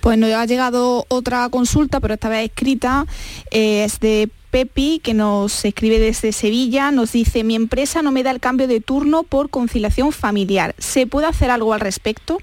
[0.00, 3.06] Pues nos ha llegado otra consulta, pero esta vez escrita,
[3.50, 8.22] eh, es de Pepi, que nos escribe desde Sevilla, nos dice, mi empresa no me
[8.22, 10.74] da el cambio de turno por conciliación familiar.
[10.78, 12.38] ¿Se puede hacer algo al respecto?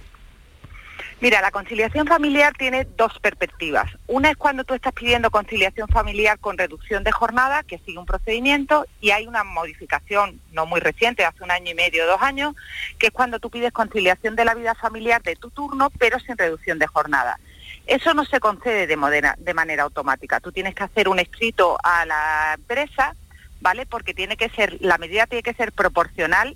[1.22, 3.92] Mira, la conciliación familiar tiene dos perspectivas.
[4.08, 8.06] Una es cuando tú estás pidiendo conciliación familiar con reducción de jornada, que sigue un
[8.06, 12.56] procedimiento, y hay una modificación no muy reciente, hace un año y medio, dos años,
[12.98, 16.38] que es cuando tú pides conciliación de la vida familiar de tu turno, pero sin
[16.38, 17.38] reducción de jornada.
[17.86, 20.40] Eso no se concede de, de manera automática.
[20.40, 23.14] Tú tienes que hacer un escrito a la empresa,
[23.60, 23.86] ¿vale?
[23.86, 26.56] Porque tiene que ser, la medida tiene que ser proporcional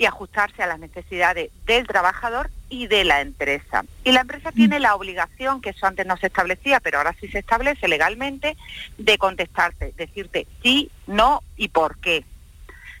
[0.00, 3.84] y ajustarse a las necesidades del trabajador y de la empresa.
[4.02, 7.28] Y la empresa tiene la obligación, que eso antes no se establecía, pero ahora sí
[7.28, 8.56] se establece legalmente,
[8.96, 12.24] de contestarte, decirte sí, no y por qué.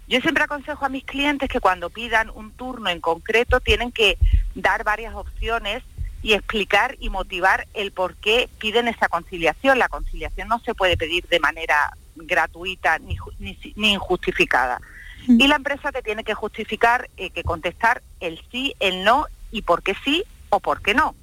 [0.08, 4.18] Yo siempre aconsejo a mis clientes que cuando pidan un turno en concreto tienen que
[4.54, 5.82] dar varias opciones
[6.22, 9.78] y explicar y motivar el por qué piden esa conciliación.
[9.78, 14.82] La conciliación no se puede pedir de manera gratuita ni, ni, ni injustificada.
[15.28, 19.62] Y la empresa te tiene que justificar, eh, que contestar el sí, el no y
[19.62, 21.14] por qué sí o por qué no.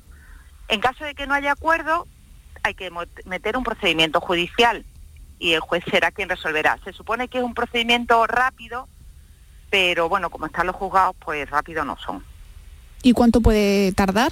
[0.68, 2.08] En caso de que no haya acuerdo,
[2.64, 2.92] hay que
[3.26, 4.86] meter un procedimiento judicial
[5.40, 6.80] y el juez será quien resolverá.
[6.84, 8.88] Se supone que es un procedimiento rápido,
[9.70, 12.24] pero bueno, como están los juzgados, pues rápido no son.
[13.04, 14.32] ¿Y cuánto puede tardar?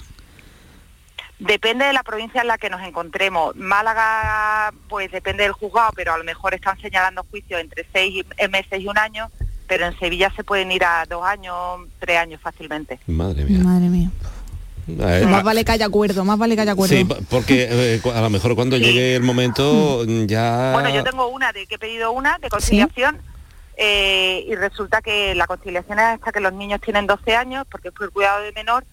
[1.39, 3.55] Depende de la provincia en la que nos encontremos.
[3.55, 8.79] Málaga, pues depende del juzgado, pero a lo mejor están señalando juicios entre seis meses
[8.79, 9.29] y un año,
[9.67, 11.55] pero en Sevilla se pueden ir a dos años,
[11.99, 12.99] tres años fácilmente.
[13.07, 13.59] Madre mía.
[13.63, 14.09] Madre mía.
[14.87, 16.95] Más vale que haya acuerdo, más vale que haya acuerdo.
[16.95, 20.25] Sí, porque eh, a lo mejor cuando llegue el momento Mm.
[20.27, 20.71] ya...
[20.73, 23.17] Bueno, yo tengo una de que he pedido una de conciliación
[23.77, 27.87] eh, y resulta que la conciliación es hasta que los niños tienen 12 años, porque
[27.87, 28.85] es por el cuidado de menor,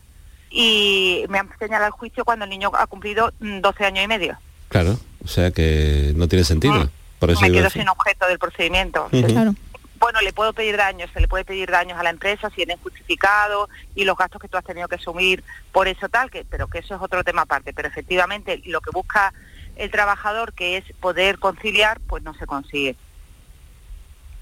[0.51, 4.09] y me han señalado el juicio cuando el niño ha cumplido mm, 12 años y
[4.09, 4.39] medio.
[4.69, 6.89] Claro, o sea que no tiene sentido.
[7.19, 9.09] Por eso me quedo sin objeto del procedimiento.
[9.11, 9.55] Claro.
[10.03, 12.77] Bueno, le puedo pedir daños, se le puede pedir daños a la empresa si vienen
[12.83, 16.67] justificados y los gastos que tú has tenido que asumir por eso tal, que, pero
[16.67, 17.73] que eso es otro tema aparte.
[17.73, 19.33] Pero efectivamente lo que busca
[19.77, 22.97] el trabajador, que es poder conciliar, pues no se consigue.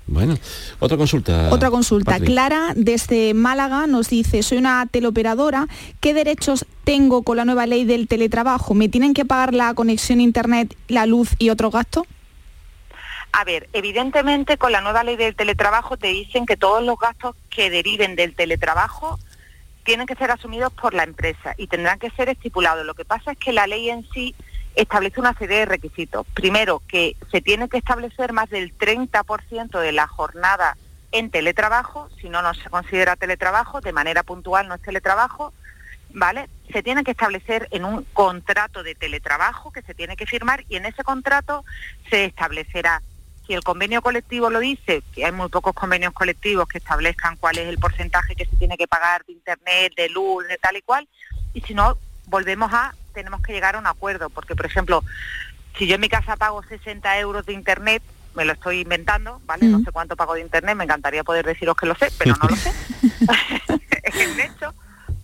[0.07, 0.39] Bueno,
[0.79, 1.51] otra consulta.
[1.51, 2.19] Otra consulta.
[2.21, 5.67] Clara, desde Málaga, nos dice, soy una teleoperadora,
[6.01, 8.73] ¿qué derechos tengo con la nueva ley del teletrabajo?
[8.73, 12.07] ¿Me tienen que pagar la conexión a internet, la luz y otros gastos?
[13.33, 17.37] A ver, evidentemente con la nueva ley del teletrabajo te dicen que todos los gastos
[17.49, 19.19] que deriven del teletrabajo
[19.85, 22.85] tienen que ser asumidos por la empresa y tendrán que ser estipulados.
[22.85, 24.35] Lo que pasa es que la ley en sí
[24.75, 26.27] establece una serie de requisitos.
[26.35, 30.77] Primero, que se tiene que establecer más del 30% de la jornada
[31.13, 35.53] en teletrabajo, si no, no se considera teletrabajo, de manera puntual no es teletrabajo,
[36.11, 36.49] ¿vale?
[36.73, 40.77] Se tiene que establecer en un contrato de teletrabajo que se tiene que firmar y
[40.77, 41.65] en ese contrato
[42.11, 43.03] se establecerá
[43.51, 47.59] si el convenio colectivo lo dice, que hay muy pocos convenios colectivos que establezcan cuál
[47.59, 50.83] es el porcentaje que se tiene que pagar de internet, de luz, de tal y
[50.83, 51.09] cual,
[51.53, 55.03] y si no, volvemos a, tenemos que llegar a un acuerdo, porque por ejemplo,
[55.77, 58.05] si yo en mi casa pago 60 euros de internet,
[58.37, 59.67] me lo estoy inventando, ¿vale?
[59.67, 62.49] No sé cuánto pago de internet, me encantaría poder deciros que lo sé, pero no
[62.49, 62.73] lo sé.
[64.05, 64.73] es el hecho,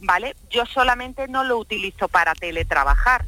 [0.01, 0.35] ¿vale?
[0.51, 3.25] Yo solamente no lo utilizo para teletrabajar,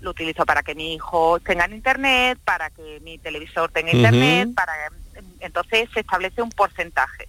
[0.00, 4.72] lo utilizo para que mi hijo tenga internet, para que mi televisor tenga internet, para
[5.40, 7.28] entonces se establece un porcentaje.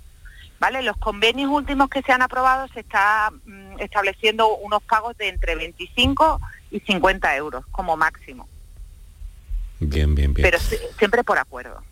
[0.60, 0.82] ¿Vale?
[0.82, 5.56] Los convenios últimos que se han aprobado se está mm, estableciendo unos pagos de entre
[5.56, 6.42] 25
[6.72, 8.48] y 50 euros como máximo.
[9.80, 10.50] Bien, bien, bien.
[10.50, 10.58] Pero
[10.98, 11.84] siempre por acuerdo.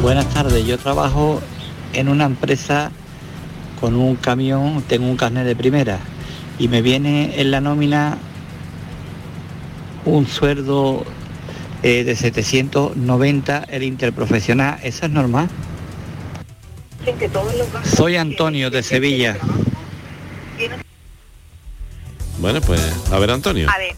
[0.00, 1.42] Buenas tardes, yo trabajo
[1.92, 2.90] en una empresa
[3.82, 5.98] con un camión, tengo un carnet de primera
[6.56, 8.16] y me viene en la nómina
[10.04, 11.04] un sueldo
[11.82, 15.48] eh, de 790 el interprofesional, ¿eso es normal?
[17.82, 19.36] Soy Antonio de Sevilla.
[22.38, 22.80] Bueno, pues
[23.10, 23.68] a ver Antonio.
[23.68, 23.96] A ver,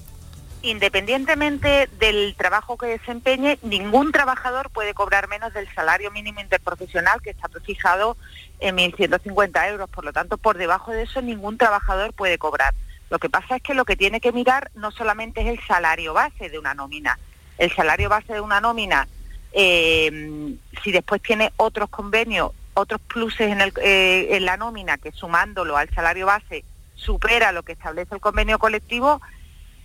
[0.65, 7.31] independientemente del trabajo que desempeñe, ningún trabajador puede cobrar menos del salario mínimo interprofesional que
[7.31, 8.17] está fijado
[8.61, 9.91] en 1.150 euros.
[9.91, 12.75] Por lo tanto, por debajo de eso ningún trabajador puede cobrar.
[13.11, 16.15] Lo que pasa es que lo que tiene que mirar no solamente es el salario
[16.15, 17.19] base de una nómina.
[17.59, 19.07] El salario base de una nómina,
[19.53, 25.91] eh, si después tiene otros convenios, otros pluses eh, en la nómina que sumándolo al
[25.91, 29.21] salario base supera lo que establece el convenio colectivo,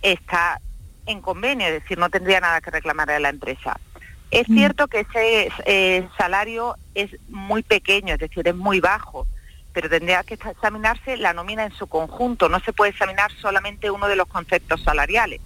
[0.02, 0.58] está
[1.06, 3.78] en convenio, es decir, no tendría nada que reclamar a la empresa.
[4.30, 4.54] Es mm.
[4.54, 9.26] cierto que ese eh, salario es muy pequeño, es decir, es muy bajo,
[9.72, 14.08] pero tendría que examinarse la nómina en su conjunto, no se puede examinar solamente uno
[14.08, 15.40] de los conceptos salariales.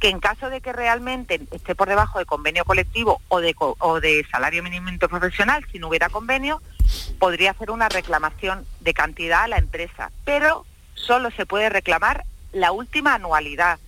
[0.00, 4.00] Que en caso de que realmente esté por debajo de convenio colectivo o de, o
[4.00, 6.60] de salario mínimo profesional, si no hubiera convenio,
[7.18, 12.72] podría hacer una reclamación de cantidad a la empresa, pero solo se puede reclamar la
[12.72, 13.78] última anualidad,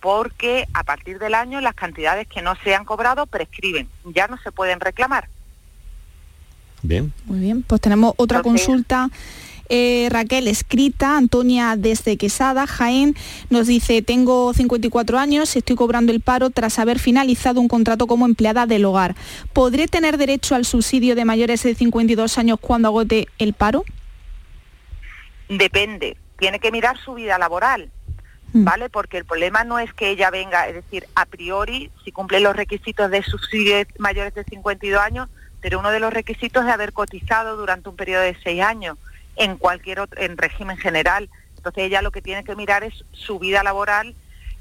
[0.00, 4.38] porque a partir del año las cantidades que no se han cobrado prescriben, ya no
[4.38, 5.28] se pueden reclamar.
[6.82, 7.12] Bien.
[7.24, 9.08] Muy bien, pues tenemos otra consulta.
[9.68, 13.16] Eh, Raquel, escrita, Antonia desde Quesada, Jaén,
[13.50, 18.06] nos dice, tengo 54 años y estoy cobrando el paro tras haber finalizado un contrato
[18.06, 19.16] como empleada del hogar.
[19.52, 23.84] ¿Podré tener derecho al subsidio de mayores de 52 años cuando agote el paro?
[25.48, 27.90] Depende, tiene que mirar su vida laboral.
[28.56, 28.64] Mm.
[28.64, 28.88] ¿vale?
[28.88, 32.56] Porque el problema no es que ella venga, es decir, a priori, si cumple los
[32.56, 35.28] requisitos de subsidio mayores de 52 años,
[35.60, 38.96] pero uno de los requisitos es haber cotizado durante un periodo de seis años
[39.36, 41.28] en cualquier otro, en régimen general.
[41.56, 44.14] Entonces ella lo que tiene que mirar es su vida laboral.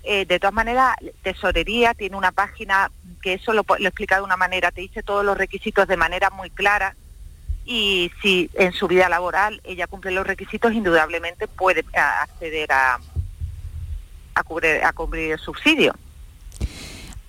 [0.03, 2.91] Eh, de todas maneras, Tesorería tiene una página
[3.21, 6.29] que eso lo, lo explica de una manera, te dice todos los requisitos de manera
[6.31, 6.95] muy clara
[7.65, 12.99] y si en su vida laboral ella cumple los requisitos, indudablemente puede acceder a,
[14.35, 15.95] a cubrir, a cubrir el subsidio.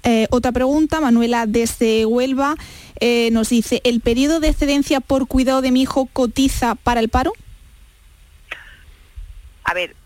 [0.03, 2.55] Eh, otra pregunta, Manuela desde Huelva
[3.01, 7.09] eh, nos dice, ¿el periodo de excedencia por cuidado de mi hijo cotiza para el
[7.09, 7.33] paro?
[9.65, 9.97] A ver,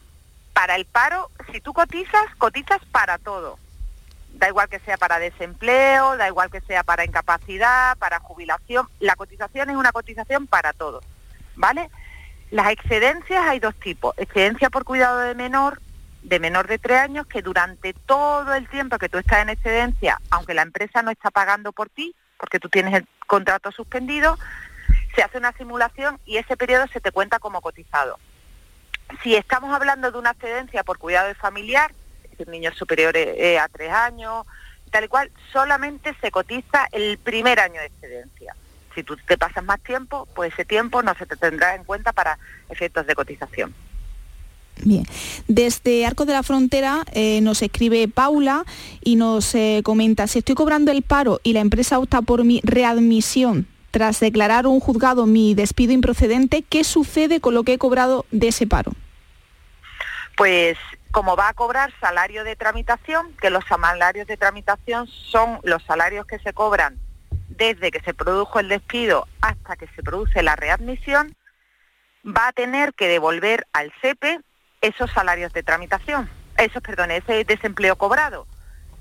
[0.54, 3.58] para el paro, si tú cotizas, cotizas para todo.
[4.34, 8.88] Da igual que sea para desempleo, da igual que sea para incapacidad, para jubilación.
[9.00, 11.02] La cotización es una cotización para todo,
[11.56, 11.90] ¿vale?
[12.50, 14.14] Las excedencias hay dos tipos.
[14.16, 15.80] Excedencia por cuidado de menor
[16.22, 20.20] de menor de tres años que durante todo el tiempo que tú estás en excedencia,
[20.30, 24.38] aunque la empresa no está pagando por ti, porque tú tienes el contrato suspendido,
[25.14, 28.18] se hace una simulación y ese periodo se te cuenta como cotizado.
[29.22, 31.92] Si estamos hablando de una excedencia por cuidado de familiar,
[32.38, 34.46] es niños superiores eh, a tres años,
[34.90, 38.54] tal y cual, solamente se cotiza el primer año de excedencia.
[38.94, 42.12] Si tú te pasas más tiempo, pues ese tiempo no se te tendrá en cuenta
[42.12, 43.74] para efectos de cotización.
[44.84, 45.04] Bien,
[45.48, 48.64] desde Arco de la Frontera eh, nos escribe Paula
[49.02, 52.60] y nos eh, comenta, si estoy cobrando el paro y la empresa opta por mi
[52.64, 58.24] readmisión tras declarar un juzgado mi despido improcedente, ¿qué sucede con lo que he cobrado
[58.30, 58.92] de ese paro?
[60.36, 60.78] Pues
[61.10, 66.24] como va a cobrar salario de tramitación, que los salarios de tramitación son los salarios
[66.26, 66.98] que se cobran
[67.48, 71.34] desde que se produjo el despido hasta que se produce la readmisión,
[72.24, 74.40] va a tener que devolver al SEPE
[74.80, 78.46] esos salarios de tramitación, esos, perdón, ese desempleo cobrado.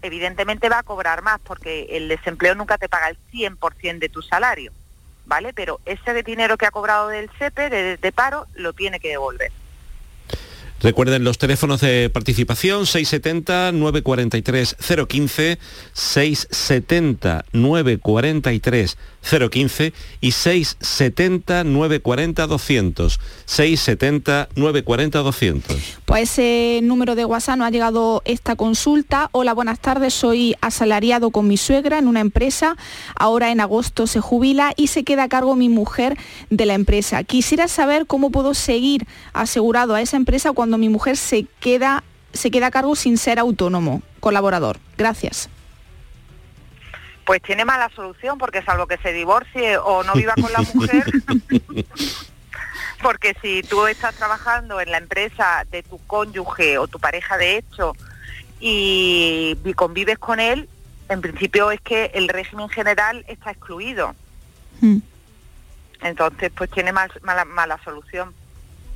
[0.01, 4.21] Evidentemente va a cobrar más porque el desempleo nunca te paga el 100% de tu
[4.21, 4.71] salario,
[5.25, 5.53] ¿vale?
[5.53, 9.51] Pero ese dinero que ha cobrado del SEPE, de, paro, lo tiene que devolver.
[10.81, 14.77] Recuerden los teléfonos de participación 670 943
[15.07, 15.59] 015,
[15.93, 25.77] 670 943 015 y 670 940 200, 670 940 200.
[26.05, 29.29] Pues ese número de WhatsApp no ha llegado esta consulta.
[29.33, 30.13] Hola, buenas tardes.
[30.13, 32.77] Soy asalariado con mi suegra en una empresa.
[33.15, 36.17] Ahora en agosto se jubila y se queda a cargo mi mujer
[36.49, 37.23] de la empresa.
[37.23, 42.03] Quisiera saber cómo puedo seguir asegurado a esa empresa cuando mi mujer se queda,
[42.33, 44.77] se queda a cargo sin ser autónomo, colaborador.
[44.97, 45.49] Gracias.
[47.25, 51.03] Pues tiene mala solución porque salvo que se divorcie o no viva con la mujer,
[53.03, 57.57] porque si tú estás trabajando en la empresa de tu cónyuge o tu pareja de
[57.57, 57.93] hecho
[58.59, 60.67] y, y convives con él,
[61.07, 64.15] en principio es que el régimen general está excluido.
[66.01, 68.33] Entonces, pues tiene mal- mala, mala solución.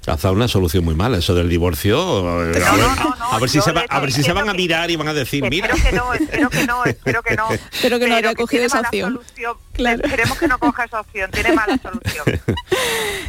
[0.05, 2.27] Has dado una solución muy mala, eso del divorcio.
[2.27, 4.97] A ver, a ver si, se, va- a, ver si se van a mirar y
[4.97, 5.67] van a decir, mira.
[5.73, 7.49] Espero que no, espero que no, espero que no.
[7.71, 9.13] Espero que no haya cogido esa opción.
[9.13, 9.55] solución.
[10.03, 12.41] Esperemos que no coja esa opción, tiene mala solución.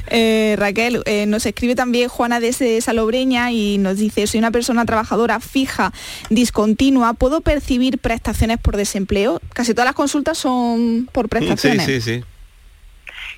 [0.09, 4.85] Eh, Raquel, eh, nos escribe también Juana desde Salobreña y nos dice, soy una persona
[4.85, 5.93] trabajadora fija,
[6.29, 9.41] discontinua, ¿puedo percibir prestaciones por desempleo?
[9.55, 11.87] Casi todas las consultas son por prestaciones.
[11.87, 12.25] Sí, sí, sí.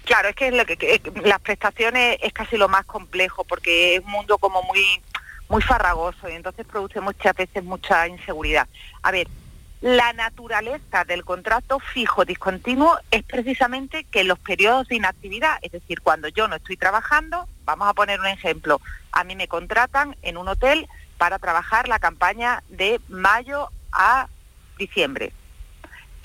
[0.07, 4.11] Claro, es que, lo que- las prestaciones es casi lo más complejo porque es un
[4.13, 5.03] mundo como muy
[5.49, 8.67] muy farragoso y entonces produce muchas veces mucha inseguridad.
[9.03, 9.29] A ver,
[9.81, 16.01] la naturaleza del contrato fijo discontinuo es precisamente que los periodos de inactividad, es decir,
[16.01, 18.81] cuando yo no estoy trabajando, vamos a poner un ejemplo,
[19.13, 20.89] a mí me contratan en un hotel
[21.19, 24.29] para trabajar la campaña de mayo a
[24.79, 25.33] diciembre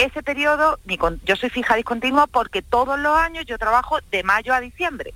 [0.03, 4.23] ese periodo, mi con- yo soy fija discontinua porque todos los años yo trabajo de
[4.23, 5.13] mayo a diciembre.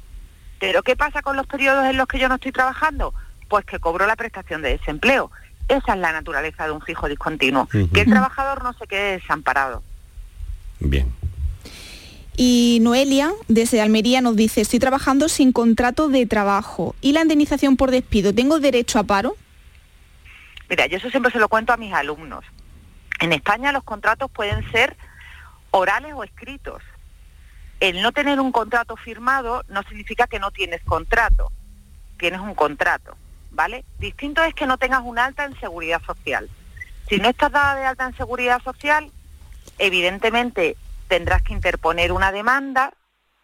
[0.59, 3.13] Pero ¿qué pasa con los periodos en los que yo no estoy trabajando?
[3.49, 5.31] Pues que cobro la prestación de desempleo.
[5.67, 9.81] Esa es la naturaleza de un fijo discontinuo, que el trabajador no se quede desamparado.
[12.37, 17.77] Y Noelia, desde Almería, nos dice, estoy trabajando sin contrato de trabajo y la indemnización
[17.77, 19.35] por despido, ¿tengo derecho a paro?
[20.69, 22.43] Mira, yo eso siempre se lo cuento a mis alumnos.
[23.19, 24.95] En España los contratos pueden ser
[25.71, 26.81] orales o escritos.
[27.79, 31.51] El no tener un contrato firmado no significa que no tienes contrato.
[32.17, 33.17] Tienes un contrato,
[33.51, 33.83] ¿vale?
[33.99, 36.49] Distinto es que no tengas un alta en seguridad social.
[37.09, 39.11] Si no estás dada de alta en seguridad social,
[39.77, 42.93] evidentemente tendrás que interponer una demanda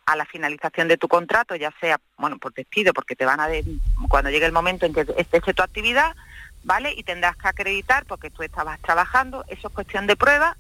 [0.06, 3.48] a la finalización de tu contrato, ya sea, bueno, por despido, porque te van a,
[3.48, 3.64] de-
[4.10, 6.16] cuando llegue el momento en que esté tu actividad,
[6.64, 6.94] ¿vale?
[6.96, 10.58] Y tendrás que acreditar porque tú estabas trabajando, eso es cuestión de prueba,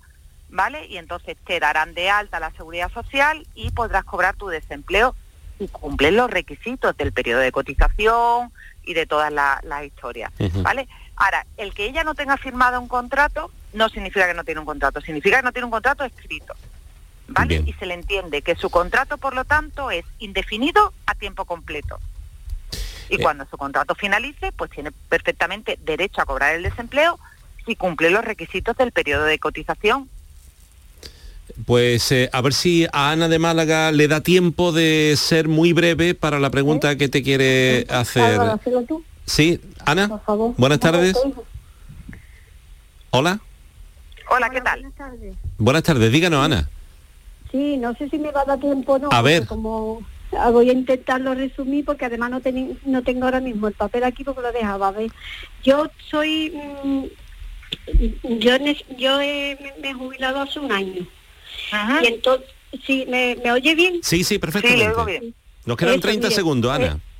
[0.49, 0.85] ¿vale?
[0.87, 5.15] Y entonces te darán de alta la seguridad social y podrás cobrar tu desempleo
[5.57, 8.51] si cumples los requisitos del periodo de cotización
[8.83, 10.63] y de todas la- las historias, Ujú.
[10.63, 10.87] ¿vale?
[11.15, 14.65] Ahora, el que ella no tenga firmado un contrato no significa que no tiene un
[14.65, 16.55] contrato, significa que no tiene un contrato escrito,
[17.27, 17.61] ¿vale?
[17.65, 21.99] Y se le entiende que su contrato, por lo tanto, es indefinido a tiempo completo.
[23.11, 27.19] Y cuando su contrato finalice, pues tiene perfectamente derecho a cobrar el desempleo
[27.65, 30.09] si cumple los requisitos del periodo de cotización.
[31.65, 35.73] Pues eh, a ver si a Ana de Málaga le da tiempo de ser muy
[35.73, 38.39] breve para la pregunta que te quiere hacer.
[38.87, 40.07] Tú, Sí, Ana.
[40.07, 40.53] por favor.
[40.57, 41.17] Buenas tardes.
[43.09, 43.39] Hola.
[44.29, 44.79] Hola, ¿qué tal?
[44.81, 45.35] Buenas tardes.
[45.57, 46.11] Buenas tardes.
[46.11, 46.69] Díganos, Ana.
[47.51, 49.09] Sí, no sé si me va a dar tiempo o no.
[49.11, 49.45] A ver.
[49.45, 50.01] Como
[50.51, 54.23] voy a intentarlo resumir porque además no, teni- no tengo ahora mismo el papel aquí
[54.23, 54.89] porque lo dejaba.
[54.89, 55.11] A ver,
[55.63, 56.51] yo soy...
[56.83, 57.03] mm,
[58.39, 58.57] yo
[58.97, 61.05] yo he- me, he jubilado hace un año.
[62.01, 62.47] Y entonces,
[62.85, 63.99] sí, ¿me, me oye bien?
[64.01, 65.33] Sí, sí, perfectamente.
[65.65, 66.87] Nos quedan Eso, 30 mire, segundos, Ana.
[66.87, 67.10] eh,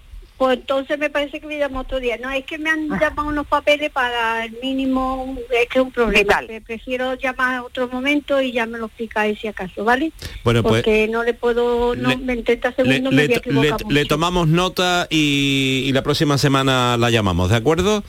[0.41, 2.17] Pues entonces me parece que me llamo otro día.
[2.17, 5.91] No, es que me han llamado unos papeles para el mínimo, es que es un
[5.91, 6.39] problema.
[6.47, 10.11] Pre- Prefiero llamar a otro momento y ya me lo explicáis si acaso, ¿vale?
[10.43, 13.33] Bueno, pues Porque no le puedo, no, le- en 30 le, segundos me le- voy
[13.35, 13.93] a equivocar le- mucho.
[13.93, 18.03] le tomamos nota y, y la próxima semana la llamamos, ¿de acuerdo?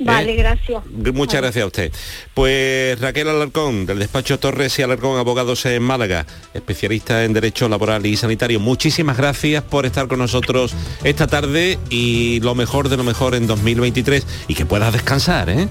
[0.00, 0.36] Vale, ¿Eh?
[0.36, 0.82] gracias.
[0.86, 1.92] Muchas gracias a usted.
[2.34, 8.04] Pues Raquel Alarcón, del despacho Torres y Alarcón Abogados en Málaga, especialista en Derecho Laboral
[8.06, 8.60] y Sanitario.
[8.60, 10.72] Muchísimas gracias por estar con nosotros
[11.04, 15.68] esta tarde y lo mejor de lo mejor en 2023 y que puedas descansar, ¿eh?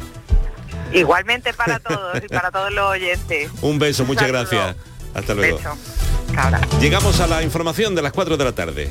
[0.93, 3.49] Igualmente para todos y para todos los oyentes.
[3.61, 4.47] Un beso, Un muchas saludo.
[4.49, 4.75] gracias.
[5.13, 5.57] Hasta luego.
[5.57, 5.77] Beso.
[6.79, 8.89] Llegamos a la información de las 4 de la tarde.